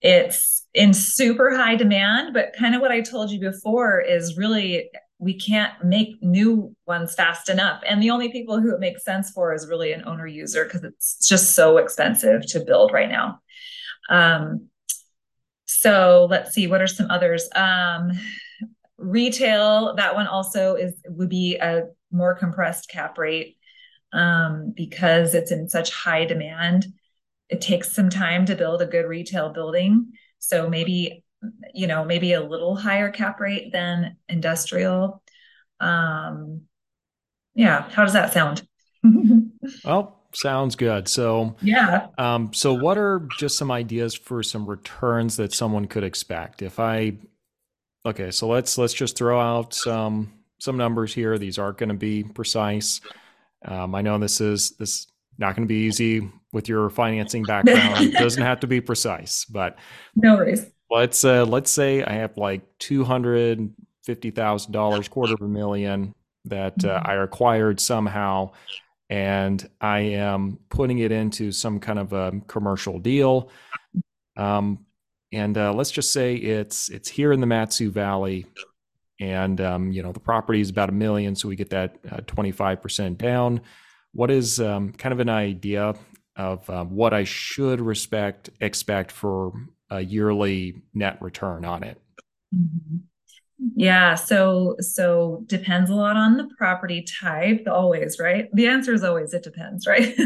it's 0.00 0.66
in 0.74 0.92
super 0.92 1.56
high 1.56 1.76
demand, 1.76 2.34
but 2.34 2.54
kind 2.58 2.74
of 2.74 2.80
what 2.80 2.90
I 2.90 3.00
told 3.00 3.30
you 3.30 3.40
before 3.40 4.00
is 4.00 4.36
really 4.36 4.90
we 5.18 5.34
can't 5.34 5.72
make 5.84 6.22
new 6.22 6.74
ones 6.86 7.14
fast 7.14 7.48
enough. 7.48 7.82
And 7.86 8.00
the 8.00 8.10
only 8.10 8.30
people 8.30 8.60
who 8.60 8.72
it 8.72 8.80
makes 8.80 9.04
sense 9.04 9.30
for 9.30 9.52
is 9.52 9.66
really 9.66 9.92
an 9.92 10.04
owner 10.06 10.26
user 10.26 10.64
because 10.64 10.84
it's 10.84 11.26
just 11.26 11.56
so 11.56 11.78
expensive 11.78 12.46
to 12.48 12.60
build 12.60 12.92
right 12.92 13.08
now. 13.08 13.40
Um, 14.08 14.68
so 15.66 16.28
let's 16.30 16.52
see, 16.52 16.66
what 16.66 16.80
are 16.80 16.86
some 16.86 17.10
others? 17.10 17.48
Retail, 18.98 19.94
that 19.94 20.14
one 20.14 20.26
also 20.26 20.74
is 20.74 20.94
would 21.06 21.28
be 21.28 21.56
a 21.56 21.84
more 22.10 22.34
compressed 22.34 22.88
cap 22.90 23.16
rate 23.16 23.56
um, 24.12 24.72
because 24.76 25.34
it's 25.34 25.52
in 25.52 25.68
such 25.68 25.92
high 25.92 26.24
demand. 26.24 26.86
It 27.48 27.60
takes 27.60 27.92
some 27.92 28.10
time 28.10 28.44
to 28.46 28.56
build 28.56 28.82
a 28.82 28.86
good 28.86 29.06
retail 29.06 29.50
building. 29.50 30.12
So 30.38 30.68
maybe, 30.68 31.24
you 31.74 31.86
know, 31.86 32.04
maybe 32.04 32.32
a 32.32 32.42
little 32.42 32.76
higher 32.76 33.10
cap 33.10 33.40
rate 33.40 33.72
than 33.72 34.16
industrial. 34.28 35.22
Um, 35.80 36.62
yeah. 37.54 37.88
How 37.90 38.04
does 38.04 38.12
that 38.12 38.32
sound? 38.32 38.66
well, 39.84 40.22
sounds 40.32 40.76
good. 40.76 41.08
So, 41.08 41.56
yeah. 41.62 42.08
Um, 42.18 42.52
so 42.52 42.74
what 42.74 42.98
are 42.98 43.26
just 43.38 43.56
some 43.56 43.70
ideas 43.70 44.14
for 44.14 44.42
some 44.42 44.66
returns 44.66 45.36
that 45.36 45.52
someone 45.52 45.86
could 45.86 46.04
expect? 46.04 46.62
If 46.62 46.78
I, 46.78 47.14
okay, 48.08 48.30
so 48.30 48.48
let's, 48.48 48.76
let's 48.78 48.94
just 48.94 49.16
throw 49.16 49.40
out 49.40 49.74
some, 49.74 50.32
some 50.58 50.76
numbers 50.76 51.14
here. 51.14 51.38
These 51.38 51.58
aren't 51.58 51.78
going 51.78 51.90
to 51.90 51.94
be 51.94 52.24
precise. 52.24 53.00
Um, 53.64 53.94
I 53.94 54.02
know 54.02 54.18
this 54.18 54.40
is, 54.40 54.72
this 54.72 55.06
not 55.38 55.54
going 55.54 55.66
to 55.66 55.72
be 55.72 55.86
easy 55.86 56.28
with 56.52 56.68
your 56.68 56.90
financing 56.90 57.44
background. 57.44 58.04
it 58.04 58.14
doesn't 58.14 58.42
have 58.42 58.60
to 58.60 58.66
be 58.66 58.80
precise, 58.80 59.44
but 59.44 59.78
no 60.16 60.34
worries. 60.34 60.66
Let's 60.90 61.24
uh, 61.24 61.44
let's 61.44 61.70
say 61.70 62.02
I 62.02 62.12
have 62.12 62.36
like 62.36 62.62
two 62.78 63.04
hundred 63.04 63.72
fifty 64.04 64.30
thousand 64.30 64.72
dollars, 64.72 65.08
quarter 65.08 65.34
of 65.34 65.42
a 65.42 65.48
million 65.48 66.14
that 66.46 66.84
uh, 66.84 66.98
mm-hmm. 66.98 67.10
I 67.10 67.14
acquired 67.22 67.78
somehow, 67.78 68.52
and 69.10 69.68
I 69.80 70.00
am 70.00 70.58
putting 70.70 70.98
it 70.98 71.12
into 71.12 71.52
some 71.52 71.78
kind 71.78 71.98
of 71.98 72.12
a 72.12 72.40
commercial 72.46 72.98
deal. 72.98 73.50
Um, 74.36 74.86
and 75.32 75.56
uh, 75.58 75.72
let's 75.72 75.90
just 75.90 76.12
say 76.12 76.34
it's 76.34 76.88
it's 76.88 77.08
here 77.08 77.32
in 77.32 77.40
the 77.40 77.46
Mat-Su 77.46 77.90
Valley, 77.90 78.46
and 79.20 79.60
um, 79.60 79.92
you 79.92 80.02
know 80.02 80.12
the 80.12 80.20
property 80.20 80.60
is 80.60 80.70
about 80.70 80.88
a 80.88 80.92
million, 80.92 81.34
so 81.34 81.48
we 81.48 81.56
get 81.56 81.70
that 81.70 81.96
uh, 82.10 82.20
twenty 82.26 82.52
five 82.52 82.82
percent 82.82 83.18
down. 83.18 83.60
What 84.12 84.30
is 84.30 84.60
um, 84.60 84.92
kind 84.92 85.12
of 85.12 85.20
an 85.20 85.28
idea 85.28 85.94
of 86.36 86.68
um, 86.70 86.90
what 86.90 87.12
I 87.12 87.24
should 87.24 87.80
respect 87.80 88.50
expect 88.60 89.12
for 89.12 89.52
a 89.90 90.00
yearly 90.00 90.82
net 90.94 91.20
return 91.20 91.64
on 91.64 91.82
it? 91.82 92.00
Mm-hmm. 92.54 92.96
Yeah, 93.74 94.14
so 94.14 94.76
so 94.78 95.42
depends 95.46 95.90
a 95.90 95.94
lot 95.94 96.16
on 96.16 96.36
the 96.36 96.48
property 96.56 97.04
type, 97.20 97.66
always, 97.68 98.18
right? 98.20 98.48
The 98.52 98.68
answer 98.68 98.94
is 98.94 99.02
always 99.02 99.34
it 99.34 99.42
depends, 99.42 99.86
right? 99.86 100.16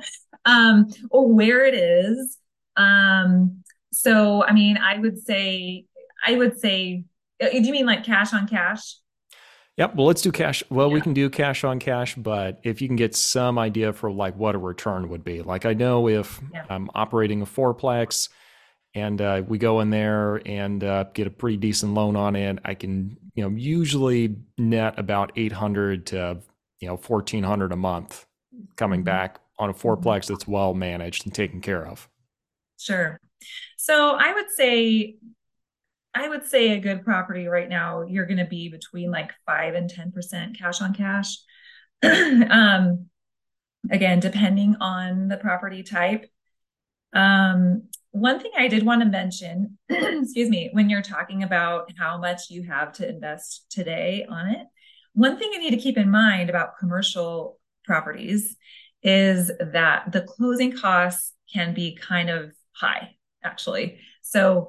um, 0.44 0.88
or 1.10 1.26
where 1.32 1.64
it 1.64 1.74
is. 1.74 2.38
Um, 2.76 3.62
so 3.92 4.44
I 4.44 4.52
mean, 4.52 4.78
I 4.78 4.98
would 4.98 5.18
say 5.18 5.84
I 6.26 6.36
would 6.36 6.58
say 6.58 7.04
uh, 7.42 7.50
do 7.50 7.62
you 7.62 7.72
mean 7.72 7.86
like 7.86 8.04
cash 8.04 8.32
on 8.32 8.48
cash? 8.48 8.96
Yep. 9.78 9.94
Well, 9.94 10.06
let's 10.06 10.20
do 10.20 10.30
cash. 10.30 10.62
Well, 10.68 10.88
yeah. 10.88 10.94
we 10.94 11.00
can 11.00 11.14
do 11.14 11.30
cash 11.30 11.64
on 11.64 11.78
cash, 11.78 12.14
but 12.14 12.60
if 12.62 12.82
you 12.82 12.88
can 12.88 12.96
get 12.96 13.16
some 13.16 13.58
idea 13.58 13.92
for 13.92 14.10
like 14.10 14.36
what 14.36 14.54
a 14.54 14.58
return 14.58 15.08
would 15.08 15.24
be, 15.24 15.40
like 15.42 15.64
I 15.64 15.72
know 15.72 16.08
if 16.08 16.40
yeah. 16.52 16.64
I'm 16.68 16.90
operating 16.94 17.40
a 17.40 17.46
fourplex 17.46 18.28
and 18.94 19.20
uh, 19.22 19.42
we 19.46 19.56
go 19.56 19.80
in 19.80 19.88
there 19.88 20.46
and 20.46 20.84
uh, 20.84 21.04
get 21.14 21.26
a 21.26 21.30
pretty 21.30 21.56
decent 21.56 21.94
loan 21.94 22.16
on 22.16 22.36
it, 22.36 22.58
I 22.64 22.74
can 22.74 23.16
you 23.34 23.42
know 23.42 23.56
usually 23.56 24.36
net 24.58 24.98
about 24.98 25.32
800 25.36 26.06
to 26.06 26.38
you 26.80 26.88
know 26.88 26.96
1400 26.96 27.72
a 27.72 27.76
month 27.76 28.26
coming 28.76 29.00
mm-hmm. 29.00 29.04
back 29.04 29.40
on 29.58 29.70
a 29.70 29.72
mm-hmm. 29.72 29.88
fourplex 29.88 30.26
that's 30.26 30.46
well 30.46 30.74
managed 30.74 31.24
and 31.24 31.34
taken 31.34 31.60
care 31.60 31.86
of. 31.86 32.08
Sure. 32.78 33.18
So 33.82 34.14
I 34.16 34.32
would 34.32 34.48
say 34.56 35.16
I 36.14 36.28
would 36.28 36.46
say 36.46 36.70
a 36.70 36.78
good 36.78 37.04
property 37.04 37.48
right 37.48 37.68
now, 37.68 38.02
you're 38.02 38.26
going 38.26 38.38
to 38.38 38.44
be 38.44 38.68
between 38.68 39.10
like 39.10 39.32
five 39.44 39.74
and 39.74 39.90
10% 39.90 40.56
cash 40.56 40.80
on 40.80 40.94
cash. 40.94 41.36
um, 42.04 43.06
again, 43.90 44.20
depending 44.20 44.76
on 44.80 45.26
the 45.26 45.36
property 45.36 45.82
type. 45.82 46.30
Um, 47.12 47.88
one 48.12 48.38
thing 48.38 48.52
I 48.56 48.68
did 48.68 48.84
want 48.84 49.02
to 49.02 49.08
mention, 49.08 49.78
excuse 49.88 50.48
me, 50.48 50.68
when 50.72 50.88
you're 50.88 51.02
talking 51.02 51.42
about 51.42 51.90
how 51.98 52.18
much 52.18 52.50
you 52.50 52.62
have 52.62 52.92
to 52.94 53.08
invest 53.08 53.66
today 53.68 54.24
on 54.28 54.48
it, 54.50 54.66
one 55.14 55.38
thing 55.38 55.50
you 55.52 55.58
need 55.58 55.70
to 55.70 55.82
keep 55.82 55.98
in 55.98 56.08
mind 56.08 56.50
about 56.50 56.78
commercial 56.78 57.58
properties 57.84 58.56
is 59.02 59.50
that 59.58 60.12
the 60.12 60.20
closing 60.20 60.70
costs 60.70 61.32
can 61.52 61.74
be 61.74 61.96
kind 61.96 62.30
of 62.30 62.52
high, 62.70 63.16
actually. 63.44 63.98
So 64.22 64.68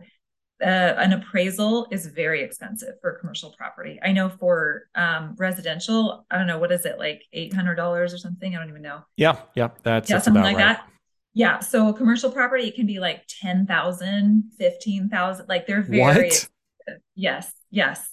uh, 0.62 0.96
an 0.98 1.14
appraisal 1.14 1.88
is 1.92 2.06
very 2.08 2.42
expensive 2.42 2.96
for 3.02 3.14
commercial 3.20 3.52
property. 3.58 4.00
I 4.02 4.12
know 4.12 4.30
for 4.30 4.84
um, 4.96 5.36
residential, 5.38 6.26
I 6.32 6.38
don't 6.38 6.48
know 6.48 6.60
what 6.60 6.72
is 6.72 6.86
it 6.86 6.98
like 6.98 7.24
eight 7.34 7.54
hundred 7.54 7.76
dollars 7.76 8.14
or 8.14 8.18
something. 8.18 8.56
I 8.56 8.60
don't 8.60 8.70
even 8.70 8.82
know. 8.82 9.02
Yeah, 9.18 9.38
yeah, 9.56 9.70
that's 9.84 10.10
yeah, 10.10 10.16
that's 10.16 10.26
something 10.26 10.44
like 10.44 10.58
right. 10.58 10.78
that. 10.78 10.88
Yeah, 11.34 11.60
so 11.60 11.90
a 11.90 11.94
commercial 11.94 12.32
property 12.32 12.68
it 12.68 12.76
can 12.76 12.86
be 12.86 13.00
like 13.00 13.24
10,000, 13.42 14.52
15,000. 14.60 15.50
Like 15.50 15.66
they're 15.66 15.82
very 15.82 16.30
what? 16.30 16.50
yes, 17.16 17.52
yes. 17.72 18.08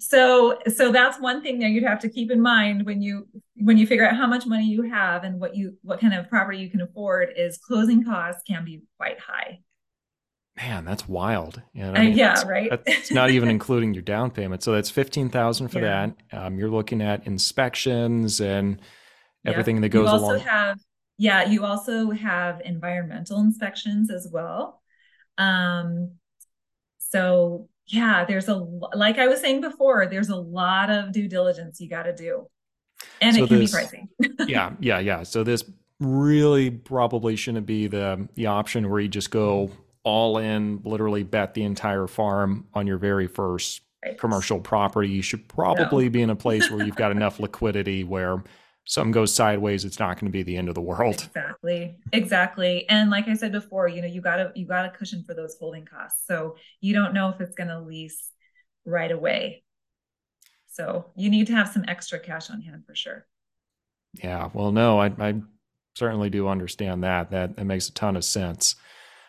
So 0.00 0.58
so 0.74 0.90
that's 0.90 1.20
one 1.20 1.40
thing 1.40 1.60
that 1.60 1.68
you'd 1.68 1.84
have 1.84 2.00
to 2.00 2.08
keep 2.08 2.32
in 2.32 2.40
mind 2.40 2.84
when 2.84 3.00
you 3.00 3.28
when 3.56 3.78
you 3.78 3.86
figure 3.86 4.06
out 4.06 4.16
how 4.16 4.26
much 4.26 4.44
money 4.44 4.66
you 4.66 4.82
have 4.82 5.22
and 5.22 5.40
what 5.40 5.54
you 5.54 5.78
what 5.82 6.00
kind 6.00 6.14
of 6.14 6.28
property 6.28 6.58
you 6.58 6.68
can 6.68 6.80
afford 6.80 7.32
is 7.36 7.58
closing 7.58 8.04
costs 8.04 8.42
can 8.46 8.64
be 8.64 8.82
quite 8.98 9.20
high. 9.20 9.60
Man, 10.56 10.84
that's 10.84 11.08
wild. 11.08 11.60
You 11.72 11.82
know, 11.82 11.92
I 11.94 12.04
mean, 12.04 12.12
uh, 12.12 12.16
yeah, 12.16 12.42
right. 12.46 12.70
It's 12.86 13.10
not 13.10 13.30
even 13.30 13.48
including 13.50 13.92
your 13.92 14.02
down 14.02 14.30
payment. 14.30 14.62
So 14.62 14.72
that's 14.72 14.90
fifteen 14.90 15.28
thousand 15.28 15.68
for 15.68 15.80
yeah. 15.80 16.10
that. 16.30 16.38
Um, 16.38 16.58
you're 16.58 16.70
looking 16.70 17.02
at 17.02 17.26
inspections 17.26 18.40
and 18.40 18.80
everything 19.44 19.80
that 19.80 19.88
goes 19.88 20.06
you 20.06 20.08
also 20.08 20.24
along. 20.26 20.38
Have, 20.40 20.78
yeah, 21.18 21.44
you 21.48 21.64
also 21.64 22.10
have 22.10 22.60
environmental 22.64 23.40
inspections 23.40 24.10
as 24.10 24.28
well. 24.30 24.80
Um, 25.38 26.12
so 26.98 27.68
yeah, 27.86 28.24
there's 28.24 28.48
a 28.48 28.54
like 28.54 29.18
I 29.18 29.26
was 29.26 29.40
saying 29.40 29.60
before, 29.60 30.06
there's 30.06 30.28
a 30.28 30.36
lot 30.36 30.88
of 30.88 31.10
due 31.10 31.26
diligence 31.26 31.80
you 31.80 31.88
got 31.88 32.04
to 32.04 32.14
do, 32.14 32.46
and 33.20 33.34
so 33.34 33.44
it 33.44 33.48
can 33.48 33.58
this, 33.58 33.72
be 33.72 33.78
pricey. 33.78 34.48
yeah, 34.48 34.72
yeah, 34.78 35.00
yeah. 35.00 35.24
So 35.24 35.42
this 35.42 35.64
really 35.98 36.70
probably 36.70 37.34
shouldn't 37.34 37.66
be 37.66 37.88
the 37.88 38.28
the 38.34 38.46
option 38.46 38.88
where 38.88 39.00
you 39.00 39.08
just 39.08 39.32
go 39.32 39.70
all 40.04 40.38
in, 40.38 40.80
literally 40.84 41.22
bet 41.22 41.54
the 41.54 41.64
entire 41.64 42.06
farm 42.06 42.66
on 42.74 42.86
your 42.86 42.98
very 42.98 43.26
first 43.26 43.80
right. 44.04 44.18
commercial 44.18 44.60
property. 44.60 45.08
You 45.08 45.22
should 45.22 45.48
probably 45.48 46.04
no. 46.04 46.10
be 46.10 46.22
in 46.22 46.30
a 46.30 46.36
place 46.36 46.70
where 46.70 46.84
you've 46.84 46.96
got 46.96 47.10
enough 47.10 47.40
liquidity 47.40 48.04
where 48.04 48.44
something 48.86 49.12
goes 49.12 49.34
sideways, 49.34 49.84
it's 49.84 49.98
not 49.98 50.20
going 50.20 50.30
to 50.30 50.32
be 50.32 50.42
the 50.42 50.56
end 50.56 50.68
of 50.68 50.74
the 50.74 50.80
world. 50.80 51.22
Exactly. 51.24 51.96
Exactly. 52.12 52.88
And 52.88 53.10
like 53.10 53.28
I 53.28 53.34
said 53.34 53.52
before, 53.52 53.88
you 53.88 54.02
know, 54.02 54.08
you 54.08 54.20
gotta 54.20 54.52
you 54.54 54.66
gotta 54.66 54.90
cushion 54.90 55.24
for 55.26 55.34
those 55.34 55.56
holding 55.58 55.86
costs. 55.86 56.26
So 56.26 56.56
you 56.80 56.92
don't 56.92 57.14
know 57.14 57.30
if 57.30 57.40
it's 57.40 57.54
gonna 57.54 57.80
lease 57.80 58.30
right 58.84 59.10
away. 59.10 59.62
So 60.70 61.06
you 61.16 61.30
need 61.30 61.46
to 61.46 61.54
have 61.54 61.68
some 61.68 61.84
extra 61.88 62.18
cash 62.18 62.50
on 62.50 62.60
hand 62.60 62.84
for 62.86 62.94
sure. 62.94 63.26
Yeah. 64.14 64.50
Well, 64.52 64.72
no, 64.72 65.00
I, 65.00 65.06
I 65.18 65.40
certainly 65.94 66.30
do 66.30 66.48
understand 66.48 67.04
that. 67.04 67.30
That 67.30 67.56
that 67.56 67.64
makes 67.64 67.88
a 67.88 67.94
ton 67.94 68.16
of 68.16 68.24
sense. 68.24 68.76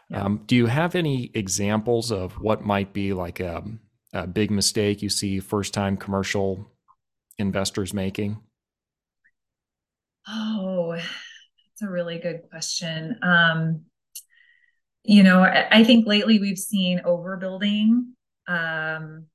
Yeah. 0.10 0.24
Um, 0.24 0.44
do 0.46 0.56
you 0.56 0.68
have 0.68 0.96
any 0.96 1.32
examples 1.34 2.12
of 2.12 2.34
what 2.34 2.64
might 2.64 2.94
be 2.94 3.14
like 3.14 3.40
a, 3.40 3.64
a 4.14 4.28
big 4.28 4.52
mistake 4.52 5.02
you 5.02 5.10
see 5.10 5.40
first 5.40 5.74
time 5.74 5.98
commercial 5.98 6.72
investors 7.38 7.94
making? 7.94 8.40
Oh, 10.28 10.94
that's 10.94 11.82
a 11.82 11.90
really 11.90 12.20
good 12.20 12.42
question. 12.50 13.18
Um, 13.22 13.86
you 15.04 15.24
know, 15.24 15.42
I, 15.42 15.68
I, 15.80 15.84
think 15.84 16.08
lately 16.08 16.40
we've 16.40 16.58
seen 16.58 17.02
overbuilding. 17.06 18.14
Um, 18.48 19.28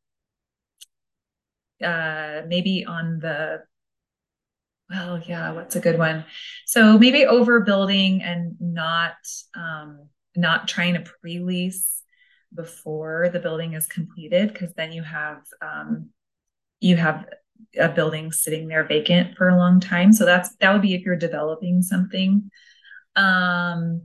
uh, 1.83 2.43
maybe 2.47 2.85
on 2.85 3.21
the 3.21 3.63
well, 4.91 5.23
yeah, 5.25 5.53
what's 5.53 5.77
a 5.77 5.81
good 5.81 5.99
one? 5.99 6.25
So 6.67 6.99
maybe 6.99 7.21
overbuilding 7.21 8.23
and 8.23 8.57
not 8.61 9.15
um, 9.55 10.09
not 10.37 10.69
trying 10.69 10.95
to 10.95 11.01
pre-lease 11.01 12.03
before 12.55 13.29
the 13.33 13.39
building 13.39 13.75
is 13.75 13.87
completed 13.87 14.53
because 14.53 14.73
then 14.75 14.93
you 14.93 15.03
have 15.03 15.43
um, 15.63 16.11
you 16.81 16.97
have 16.97 17.27
a 17.79 17.89
building 17.89 18.33
sitting 18.33 18.69
there 18.69 18.85
vacant 18.85 19.37
for 19.37 19.49
a 19.49 19.57
long 19.57 19.81
time 19.81 20.13
so 20.13 20.25
that's 20.25 20.57
that 20.57 20.73
would 20.73 20.83
be 20.83 20.95
if 20.95 21.03
you're 21.03 21.15
developing 21.15 21.83
something 21.83 22.51
um 23.17 24.03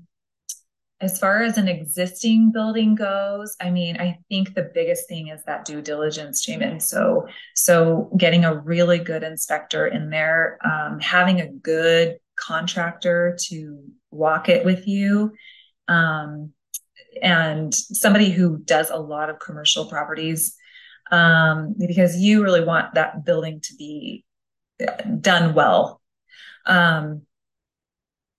as 1.01 1.19
far 1.19 1.43
as 1.43 1.57
an 1.57 1.67
existing 1.67 2.51
building 2.51 2.95
goes, 2.95 3.55
I 3.59 3.69
mean, 3.69 3.97
I 3.97 4.17
think 4.29 4.53
the 4.53 4.71
biggest 4.73 5.09
thing 5.09 5.27
is 5.27 5.43
that 5.43 5.65
due 5.65 5.81
diligence, 5.81 6.45
Jamin. 6.45 6.81
So, 6.81 7.27
so 7.53 8.09
getting 8.17 8.45
a 8.45 8.55
really 8.55 8.99
good 8.99 9.21
inspector 9.23 9.87
in 9.87 10.09
there, 10.09 10.57
um, 10.65 10.99
having 10.99 11.41
a 11.41 11.51
good 11.51 12.17
contractor 12.37 13.37
to 13.47 13.83
walk 14.09 14.47
it 14.47 14.63
with 14.63 14.87
you, 14.87 15.33
um, 15.87 16.51
and 17.21 17.73
somebody 17.73 18.29
who 18.29 18.57
does 18.57 18.89
a 18.89 18.97
lot 18.97 19.29
of 19.29 19.39
commercial 19.39 19.85
properties, 19.85 20.55
um, 21.11 21.75
because 21.77 22.17
you 22.17 22.43
really 22.43 22.63
want 22.63 22.93
that 22.95 23.25
building 23.25 23.61
to 23.61 23.75
be 23.75 24.25
done 25.21 25.53
well. 25.53 26.01
Um, 26.65 27.21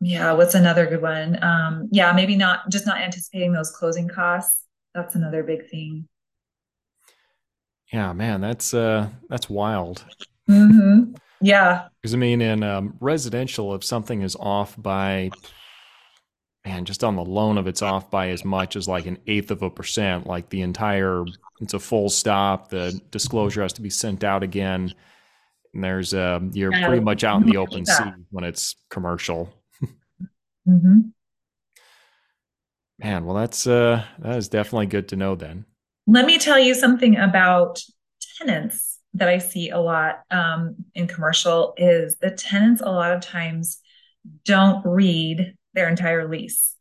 yeah, 0.00 0.32
what's 0.32 0.54
another 0.54 0.86
good 0.86 1.00
one? 1.00 1.42
Um, 1.42 1.88
yeah, 1.90 2.12
maybe 2.12 2.36
not 2.36 2.68
just 2.68 2.86
not 2.86 2.98
anticipating 2.98 3.52
those 3.52 3.70
closing 3.70 4.08
costs. 4.08 4.64
That's 4.94 5.14
another 5.14 5.42
big 5.42 5.68
thing. 5.68 6.08
Yeah, 7.92 8.12
man, 8.12 8.40
that's 8.40 8.74
uh 8.74 9.08
that's 9.28 9.48
wild. 9.48 10.04
Mm-hmm. 10.50 11.14
Yeah. 11.40 11.88
Because 12.00 12.14
I 12.14 12.18
mean, 12.18 12.40
in 12.40 12.62
um, 12.62 12.96
residential, 13.00 13.74
if 13.74 13.84
something 13.84 14.22
is 14.22 14.36
off 14.36 14.74
by, 14.80 15.30
man, 16.66 16.84
just 16.84 17.04
on 17.04 17.14
the 17.14 17.24
loan 17.24 17.58
of 17.58 17.68
it's 17.68 17.80
off 17.80 18.10
by 18.10 18.30
as 18.30 18.44
much 18.44 18.74
as 18.74 18.88
like 18.88 19.06
an 19.06 19.18
eighth 19.28 19.52
of 19.52 19.62
a 19.62 19.70
percent, 19.70 20.26
like 20.26 20.48
the 20.48 20.62
entire, 20.62 21.24
it's 21.60 21.74
a 21.74 21.78
full 21.78 22.08
stop. 22.08 22.70
The 22.70 23.00
disclosure 23.12 23.62
has 23.62 23.72
to 23.74 23.82
be 23.82 23.88
sent 23.88 24.24
out 24.24 24.42
again. 24.42 24.92
And 25.72 25.84
there's, 25.84 26.12
um, 26.12 26.50
you're 26.54 26.72
pretty 26.72 27.00
much 27.00 27.22
out 27.22 27.40
in 27.40 27.48
the 27.48 27.56
open 27.64 27.86
sea 27.86 28.10
when 28.30 28.42
it's 28.42 28.74
commercial. 28.90 29.54
Mm-hmm. 30.68 31.00
Man, 32.98 33.24
well, 33.24 33.36
that's 33.36 33.66
uh, 33.68 34.02
that 34.18 34.36
is 34.36 34.48
definitely 34.48 34.86
good 34.86 35.08
to 35.08 35.16
know. 35.16 35.36
Then, 35.36 35.66
let 36.08 36.24
me 36.24 36.38
tell 36.38 36.58
you 36.58 36.74
something 36.74 37.16
about 37.16 37.80
tenants 38.38 38.98
that 39.14 39.28
I 39.28 39.38
see 39.38 39.70
a 39.70 39.78
lot 39.78 40.22
um, 40.30 40.76
in 40.94 41.06
commercial. 41.06 41.74
Is 41.76 42.16
the 42.16 42.30
tenants 42.30 42.80
a 42.80 42.90
lot 42.90 43.12
of 43.12 43.20
times 43.20 43.78
don't 44.44 44.84
read 44.84 45.54
their 45.76 45.88
entire 45.88 46.28
lease, 46.28 46.74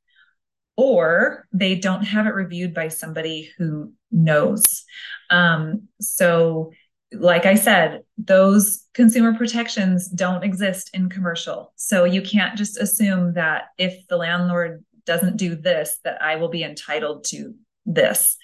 or 0.75 1.47
they 1.53 1.75
don't 1.75 2.03
have 2.03 2.25
it 2.25 2.33
reviewed 2.33 2.73
by 2.73 2.87
somebody 2.87 3.51
who 3.59 3.93
knows. 4.11 4.83
Um, 5.29 5.89
so 6.01 6.71
like 7.13 7.45
I 7.45 7.55
said, 7.55 8.01
those 8.17 8.85
consumer 8.93 9.33
protections 9.37 10.07
don't 10.07 10.43
exist 10.43 10.89
in 10.93 11.09
commercial. 11.09 11.71
So 11.75 12.03
you 12.03 12.21
can't 12.21 12.57
just 12.57 12.79
assume 12.79 13.33
that 13.35 13.65
if 13.77 14.07
the 14.07 14.17
landlord 14.17 14.83
doesn't 15.05 15.37
do 15.37 15.55
this, 15.55 15.99
that 16.03 16.21
I 16.21 16.37
will 16.37 16.49
be 16.49 16.63
entitled 16.63 17.25
to 17.25 17.53
this. 17.85 18.37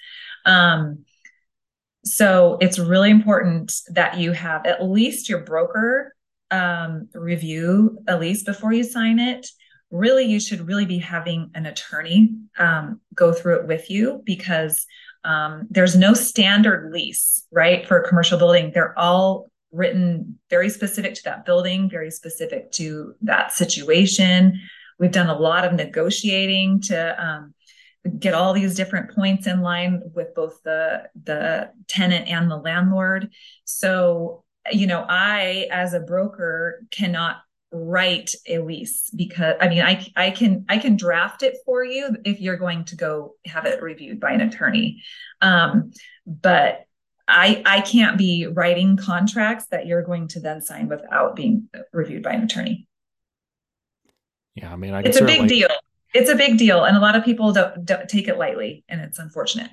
Um, 0.46 1.04
so 2.04 2.56
it's 2.60 2.78
really 2.78 3.10
important 3.10 3.72
that 3.88 4.18
you 4.18 4.32
have 4.32 4.66
at 4.66 4.82
least 4.82 5.28
your 5.28 5.40
broker 5.40 6.14
um, 6.50 7.08
review 7.14 7.98
a 8.06 8.18
lease 8.18 8.44
before 8.44 8.72
you 8.72 8.84
sign 8.84 9.18
it. 9.18 9.46
Really, 9.92 10.24
you 10.24 10.40
should 10.40 10.66
really 10.66 10.86
be 10.86 10.98
having 10.98 11.50
an 11.54 11.66
attorney 11.66 12.34
um, 12.58 13.00
go 13.14 13.32
through 13.32 13.60
it 13.60 13.66
with 13.68 13.90
you 13.90 14.22
because 14.24 14.84
um, 15.22 15.68
there's 15.70 15.94
no 15.94 16.14
standard 16.14 16.92
lease, 16.92 17.46
right, 17.52 17.86
for 17.86 18.00
a 18.00 18.08
commercial 18.08 18.38
building. 18.38 18.72
They're 18.74 18.98
all 18.98 19.50
written 19.70 20.38
very 20.50 20.68
specific 20.68 21.14
to 21.14 21.22
that 21.24 21.44
building, 21.44 21.88
very 21.88 22.10
specific 22.10 22.72
to 22.72 23.14
that 23.22 23.52
situation. 23.52 24.58
We've 24.98 25.12
done 25.12 25.28
a 25.28 25.38
lot 25.38 25.64
of 25.64 25.72
negotiating 25.72 26.80
to 26.82 27.24
um, 27.24 27.54
get 28.18 28.34
all 28.34 28.52
these 28.52 28.74
different 28.74 29.14
points 29.14 29.46
in 29.46 29.60
line 29.60 30.02
with 30.14 30.34
both 30.34 30.62
the 30.64 31.08
the 31.24 31.70
tenant 31.88 32.28
and 32.28 32.50
the 32.50 32.56
landlord. 32.56 33.30
So, 33.64 34.44
you 34.70 34.86
know, 34.86 35.04
I 35.08 35.68
as 35.70 35.94
a 35.94 36.00
broker 36.00 36.82
cannot 36.90 37.36
write 37.72 38.34
a 38.46 38.58
lease 38.58 39.10
because 39.16 39.56
I 39.60 39.68
mean 39.68 39.82
I 39.82 40.06
I 40.14 40.30
can 40.30 40.66
I 40.68 40.78
can 40.78 40.96
draft 40.96 41.42
it 41.42 41.56
for 41.64 41.84
you 41.84 42.16
if 42.24 42.40
you're 42.40 42.56
going 42.56 42.84
to 42.86 42.96
go 42.96 43.34
have 43.46 43.64
it 43.64 43.82
reviewed 43.82 44.20
by 44.20 44.32
an 44.32 44.42
attorney. 44.42 45.02
Um, 45.40 45.92
but 46.26 46.84
I 47.26 47.62
I 47.64 47.80
can't 47.80 48.18
be 48.18 48.46
writing 48.46 48.96
contracts 48.96 49.66
that 49.70 49.86
you're 49.86 50.02
going 50.02 50.28
to 50.28 50.40
then 50.40 50.60
sign 50.60 50.88
without 50.88 51.34
being 51.34 51.68
reviewed 51.92 52.22
by 52.22 52.32
an 52.32 52.42
attorney. 52.42 52.86
Yeah, 54.54 54.72
I 54.72 54.76
mean 54.76 54.92
I 54.92 55.00
It's 55.00 55.20
a 55.20 55.24
big 55.24 55.48
deal. 55.48 55.68
It's 56.14 56.28
a 56.28 56.36
big 56.36 56.58
deal 56.58 56.84
and 56.84 56.94
a 56.94 57.00
lot 57.00 57.16
of 57.16 57.24
people 57.24 57.52
don't, 57.52 57.86
don't 57.86 58.06
take 58.06 58.28
it 58.28 58.36
lightly 58.36 58.84
and 58.86 59.00
it's 59.00 59.18
unfortunate. 59.18 59.70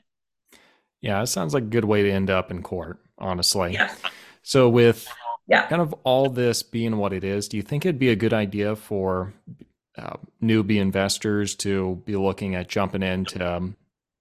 Yeah, 1.01 1.21
it 1.21 1.27
sounds 1.27 1.53
like 1.53 1.63
a 1.63 1.67
good 1.67 1.85
way 1.85 2.03
to 2.03 2.11
end 2.11 2.29
up 2.29 2.49
in 2.49 2.63
court, 2.63 2.99
honestly. 3.17 3.73
Yeah. 3.73 3.93
So 4.41 4.69
with 4.69 5.05
yeah. 5.49 5.67
kind 5.67 5.81
of 5.81 5.93
all 6.03 6.29
this 6.29 6.63
being 6.63 6.97
what 6.97 7.11
it 7.11 7.23
is, 7.23 7.47
do 7.47 7.57
you 7.57 7.63
think 7.63 7.85
it'd 7.85 7.99
be 7.99 8.09
a 8.09 8.15
good 8.15 8.33
idea 8.33 8.75
for 8.75 9.33
uh, 9.97 10.15
newbie 10.41 10.79
investors 10.79 11.55
to 11.55 12.01
be 12.05 12.15
looking 12.15 12.55
at 12.55 12.69
jumping 12.69 13.03
into 13.03 13.45
um, 13.45 13.75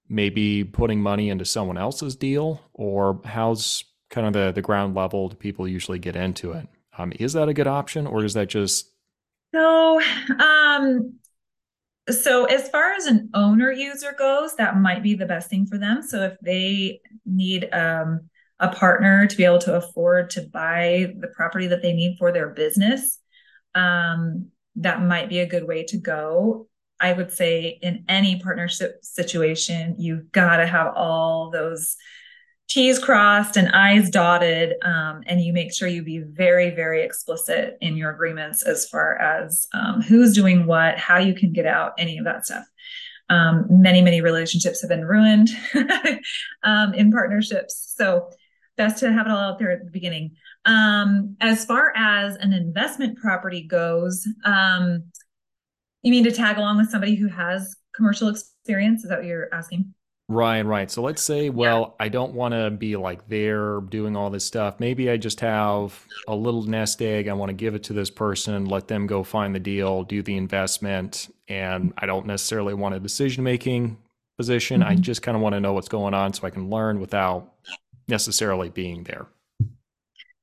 maybe 0.08 0.64
putting 0.64 1.00
money 1.00 1.28
into 1.28 1.44
someone 1.44 1.78
else's 1.78 2.16
deal, 2.16 2.62
or 2.72 3.20
how's 3.24 3.84
kind 4.10 4.26
of 4.26 4.32
the 4.32 4.52
the 4.52 4.62
ground 4.62 4.94
level 4.94 5.28
do 5.28 5.36
people 5.36 5.68
usually 5.68 5.98
get 5.98 6.16
into 6.16 6.52
it? 6.52 6.66
Um, 6.96 7.12
is 7.20 7.34
that 7.34 7.48
a 7.48 7.54
good 7.54 7.66
option, 7.66 8.06
or 8.06 8.24
is 8.24 8.34
that 8.34 8.48
just 8.48 8.90
so? 9.54 10.00
Um, 10.40 11.14
so 12.10 12.46
as 12.46 12.68
far 12.70 12.92
as 12.94 13.06
an 13.06 13.28
owner 13.34 13.70
user 13.70 14.14
goes, 14.18 14.56
that 14.56 14.78
might 14.78 15.02
be 15.02 15.14
the 15.14 15.26
best 15.26 15.50
thing 15.50 15.66
for 15.66 15.76
them. 15.78 16.02
So 16.02 16.22
if 16.22 16.40
they 16.40 17.02
need 17.26 17.68
um, 17.72 18.30
a 18.60 18.68
partner 18.68 19.26
to 19.26 19.36
be 19.36 19.44
able 19.44 19.58
to 19.60 19.76
afford 19.76 20.30
to 20.30 20.42
buy 20.42 21.14
the 21.20 21.28
property 21.28 21.68
that 21.68 21.82
they 21.82 21.92
need 21.92 22.16
for 22.18 22.32
their 22.32 22.48
business, 22.48 23.18
um, 23.74 24.48
that 24.76 25.02
might 25.02 25.28
be 25.28 25.40
a 25.40 25.46
good 25.46 25.66
way 25.66 25.84
to 25.84 25.96
go. 25.96 26.68
I 27.00 27.12
would 27.12 27.32
say 27.32 27.78
in 27.80 28.04
any 28.08 28.40
partnership 28.40 28.98
situation, 29.02 29.96
you've 29.98 30.32
got 30.32 30.56
to 30.56 30.66
have 30.66 30.94
all 30.94 31.50
those 31.50 31.96
T's 32.68 32.98
crossed 32.98 33.56
and 33.56 33.70
I's 33.70 34.10
dotted, 34.10 34.74
um, 34.82 35.22
and 35.26 35.40
you 35.40 35.54
make 35.54 35.72
sure 35.72 35.88
you 35.88 36.02
be 36.02 36.18
very, 36.18 36.68
very 36.70 37.02
explicit 37.02 37.78
in 37.80 37.96
your 37.96 38.10
agreements 38.10 38.62
as 38.62 38.86
far 38.86 39.16
as 39.16 39.66
um, 39.72 40.02
who's 40.02 40.34
doing 40.34 40.66
what, 40.66 40.98
how 40.98 41.16
you 41.16 41.34
can 41.34 41.52
get 41.52 41.64
out, 41.64 41.92
any 41.96 42.18
of 42.18 42.26
that 42.26 42.44
stuff. 42.44 42.66
Um, 43.30 43.66
many, 43.70 44.02
many 44.02 44.20
relationships 44.20 44.82
have 44.82 44.90
been 44.90 45.04
ruined 45.04 45.48
um, 46.62 46.92
in 46.92 47.10
partnerships. 47.10 47.94
So 47.96 48.30
best 48.78 48.98
to 49.00 49.12
have 49.12 49.26
it 49.26 49.30
all 49.30 49.38
out 49.38 49.58
there 49.58 49.70
at 49.70 49.84
the 49.84 49.90
beginning. 49.90 50.30
Um, 50.64 51.36
as 51.40 51.66
far 51.66 51.92
as 51.94 52.36
an 52.36 52.54
investment 52.54 53.18
property 53.18 53.62
goes, 53.62 54.26
um, 54.44 55.04
you 56.02 56.10
mean 56.10 56.24
to 56.24 56.32
tag 56.32 56.56
along 56.56 56.78
with 56.78 56.88
somebody 56.88 57.14
who 57.14 57.28
has 57.28 57.76
commercial 57.94 58.28
experience? 58.28 59.02
Is 59.02 59.10
that 59.10 59.18
what 59.18 59.26
you're 59.26 59.52
asking? 59.52 59.92
Right, 60.30 60.60
right. 60.60 60.90
So 60.90 61.00
let's 61.00 61.22
say, 61.22 61.48
well, 61.48 61.96
yeah. 61.98 62.04
I 62.04 62.08
don't 62.10 62.34
want 62.34 62.52
to 62.52 62.70
be 62.70 62.96
like 62.96 63.26
there 63.28 63.80
doing 63.80 64.14
all 64.14 64.28
this 64.28 64.44
stuff. 64.44 64.78
Maybe 64.78 65.10
I 65.10 65.16
just 65.16 65.40
have 65.40 66.06
a 66.28 66.36
little 66.36 66.62
nest 66.64 67.00
egg. 67.00 67.28
I 67.28 67.32
want 67.32 67.48
to 67.48 67.54
give 67.54 67.74
it 67.74 67.82
to 67.84 67.94
this 67.94 68.10
person, 68.10 68.66
let 68.66 68.88
them 68.88 69.06
go 69.06 69.24
find 69.24 69.54
the 69.54 69.60
deal, 69.60 70.04
do 70.04 70.22
the 70.22 70.36
investment, 70.36 71.34
and 71.48 71.94
I 71.96 72.04
don't 72.04 72.26
necessarily 72.26 72.74
want 72.74 72.94
a 72.94 73.00
decision 73.00 73.42
making 73.42 73.96
position. 74.36 74.82
Mm-hmm. 74.82 74.90
I 74.90 74.94
just 74.96 75.22
kind 75.22 75.34
of 75.34 75.42
want 75.42 75.54
to 75.54 75.60
know 75.60 75.72
what's 75.72 75.88
going 75.88 76.12
on 76.12 76.34
so 76.34 76.46
I 76.46 76.50
can 76.50 76.68
learn 76.68 77.00
without 77.00 77.54
necessarily 78.08 78.70
being 78.70 79.04
there. 79.04 79.26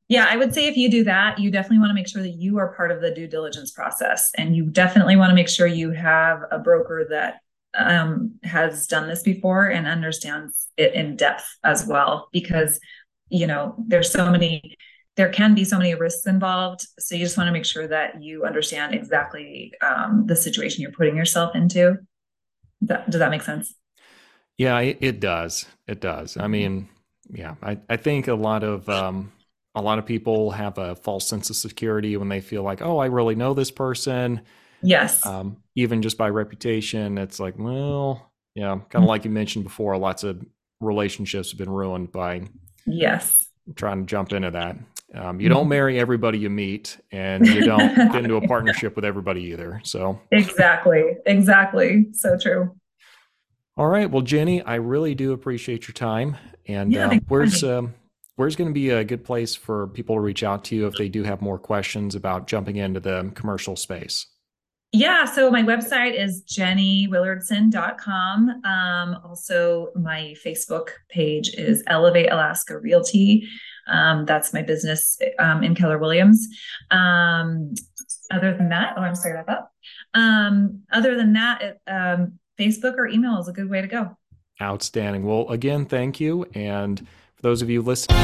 Yeah, 0.07 0.27
I 0.29 0.37
would 0.37 0.53
say 0.53 0.67
if 0.67 0.77
you 0.77 0.89
do 0.89 1.03
that, 1.05 1.39
you 1.39 1.49
definitely 1.49 1.79
want 1.79 1.89
to 1.89 1.95
make 1.95 2.07
sure 2.07 2.21
that 2.21 2.35
you 2.37 2.59
are 2.59 2.75
part 2.75 2.91
of 2.91 3.01
the 3.01 3.09
due 3.09 3.27
diligence 3.27 3.71
process. 3.71 4.29
And 4.37 4.55
you 4.55 4.65
definitely 4.65 5.15
want 5.15 5.31
to 5.31 5.35
make 5.35 5.49
sure 5.49 5.65
you 5.65 5.91
have 5.91 6.43
a 6.51 6.59
broker 6.59 7.07
that 7.09 7.39
um, 7.75 8.35
has 8.43 8.85
done 8.85 9.07
this 9.07 9.23
before 9.23 9.67
and 9.67 9.87
understands 9.87 10.67
it 10.77 10.93
in 10.93 11.15
depth 11.15 11.45
as 11.63 11.87
well. 11.87 12.29
Because, 12.31 12.79
you 13.29 13.47
know, 13.47 13.75
there's 13.87 14.11
so 14.11 14.29
many, 14.29 14.75
there 15.15 15.29
can 15.29 15.55
be 15.55 15.65
so 15.65 15.79
many 15.79 15.95
risks 15.95 16.27
involved. 16.27 16.85
So 16.99 17.15
you 17.15 17.25
just 17.25 17.37
want 17.37 17.47
to 17.47 17.51
make 17.51 17.65
sure 17.65 17.87
that 17.87 18.21
you 18.21 18.45
understand 18.45 18.93
exactly 18.93 19.73
um, 19.81 20.25
the 20.27 20.35
situation 20.35 20.83
you're 20.83 20.91
putting 20.91 21.17
yourself 21.17 21.55
into. 21.55 21.97
That, 22.81 23.09
does 23.09 23.19
that 23.19 23.31
make 23.31 23.41
sense? 23.41 23.73
Yeah, 24.59 24.79
it, 24.81 24.99
it 25.01 25.19
does. 25.19 25.65
It 25.87 25.99
does. 25.99 26.37
I 26.37 26.45
mean, 26.45 26.89
yeah, 27.29 27.55
I, 27.61 27.79
I 27.89 27.97
think 27.97 28.27
a 28.27 28.35
lot 28.35 28.63
of 28.63 28.87
um, 28.89 29.31
a 29.73 29.81
lot 29.81 29.99
of 29.99 30.05
people 30.05 30.51
have 30.51 30.77
a 30.77 30.95
false 30.95 31.27
sense 31.27 31.49
of 31.49 31.55
security 31.55 32.17
when 32.17 32.29
they 32.29 32.41
feel 32.41 32.63
like, 32.63 32.81
oh, 32.81 32.97
I 32.97 33.07
really 33.07 33.35
know 33.35 33.53
this 33.53 33.71
person. 33.71 34.41
Yes. 34.81 35.25
Um, 35.25 35.57
even 35.75 36.01
just 36.01 36.17
by 36.17 36.29
reputation, 36.29 37.17
it's 37.17 37.39
like, 37.39 37.55
well, 37.57 38.31
yeah, 38.53 38.69
kind 38.69 38.81
of 38.81 39.01
mm-hmm. 39.01 39.07
like 39.07 39.25
you 39.25 39.31
mentioned 39.31 39.65
before, 39.65 39.97
lots 39.97 40.23
of 40.23 40.45
relationships 40.79 41.51
have 41.51 41.57
been 41.57 41.69
ruined 41.69 42.11
by 42.11 42.43
yes 42.85 43.45
trying 43.75 44.01
to 44.01 44.05
jump 44.05 44.31
into 44.31 44.51
that. 44.51 44.77
Um, 45.13 45.39
you 45.39 45.49
don't 45.49 45.61
mm-hmm. 45.61 45.69
marry 45.69 45.99
everybody 45.99 46.37
you 46.37 46.49
meet, 46.49 46.97
and 47.11 47.45
you 47.47 47.61
don't 47.61 47.95
get 47.95 48.23
into 48.23 48.35
a 48.35 48.41
partnership 48.47 48.95
with 48.95 49.05
everybody 49.05 49.43
either. 49.43 49.81
So 49.83 50.19
exactly, 50.31 51.17
exactly, 51.25 52.07
so 52.11 52.37
true. 52.37 52.75
All 53.77 53.87
right. 53.87 54.09
Well, 54.09 54.21
Jenny, 54.21 54.61
I 54.61 54.75
really 54.75 55.15
do 55.15 55.33
appreciate 55.33 55.85
your 55.87 55.93
time. 55.93 56.37
And 56.67 56.93
yeah, 56.93 57.07
uh, 57.07 57.19
where's 57.27 57.63
um, 57.63 57.93
where's 58.35 58.55
going 58.55 58.69
to 58.69 58.73
be 58.73 58.89
a 58.89 59.03
good 59.03 59.25
place 59.25 59.55
for 59.55 59.87
people 59.87 60.15
to 60.15 60.21
reach 60.21 60.43
out 60.43 60.63
to 60.65 60.75
you 60.75 60.85
if 60.87 60.95
they 60.95 61.09
do 61.09 61.23
have 61.23 61.41
more 61.41 61.59
questions 61.59 62.15
about 62.15 62.47
jumping 62.47 62.77
into 62.77 62.99
the 62.99 63.31
commercial 63.35 63.75
space? 63.75 64.25
Yeah, 64.91 65.25
so 65.25 65.51
my 65.51 65.61
website 65.61 66.17
is 66.17 66.41
jennywillardson.com. 66.43 68.49
Um, 68.63 69.17
also, 69.25 69.91
my 69.95 70.33
Facebook 70.43 70.87
page 71.09 71.53
is 71.55 71.83
Elevate 71.87 72.31
Alaska 72.31 72.79
Realty. 72.79 73.45
Um, 73.87 74.25
that's 74.25 74.53
my 74.53 74.61
business 74.61 75.19
um, 75.37 75.63
in 75.63 75.75
Keller 75.75 75.97
Williams. 75.97 76.47
Um, 76.91 77.73
other 78.31 78.55
than 78.55 78.69
that, 78.69 78.93
oh, 78.95 79.01
I'm 79.01 79.15
sorry 79.15 79.37
about 79.37 79.47
that. 79.47 79.67
Um, 80.17 80.83
other 80.93 81.17
than 81.17 81.33
that, 81.33 81.61
it, 81.61 81.81
um, 81.87 82.39
Facebook 82.59 82.97
or 82.97 83.07
email 83.07 83.39
is 83.39 83.47
a 83.47 83.53
good 83.53 83.69
way 83.69 83.81
to 83.81 83.87
go. 83.87 84.17
Outstanding. 84.61 85.25
Well, 85.25 85.49
again, 85.49 85.85
thank 85.85 86.19
you. 86.19 86.45
And 86.53 86.99
for 86.99 87.41
those 87.41 87.61
of 87.61 87.69
you 87.69 87.81
listening, 87.81 88.17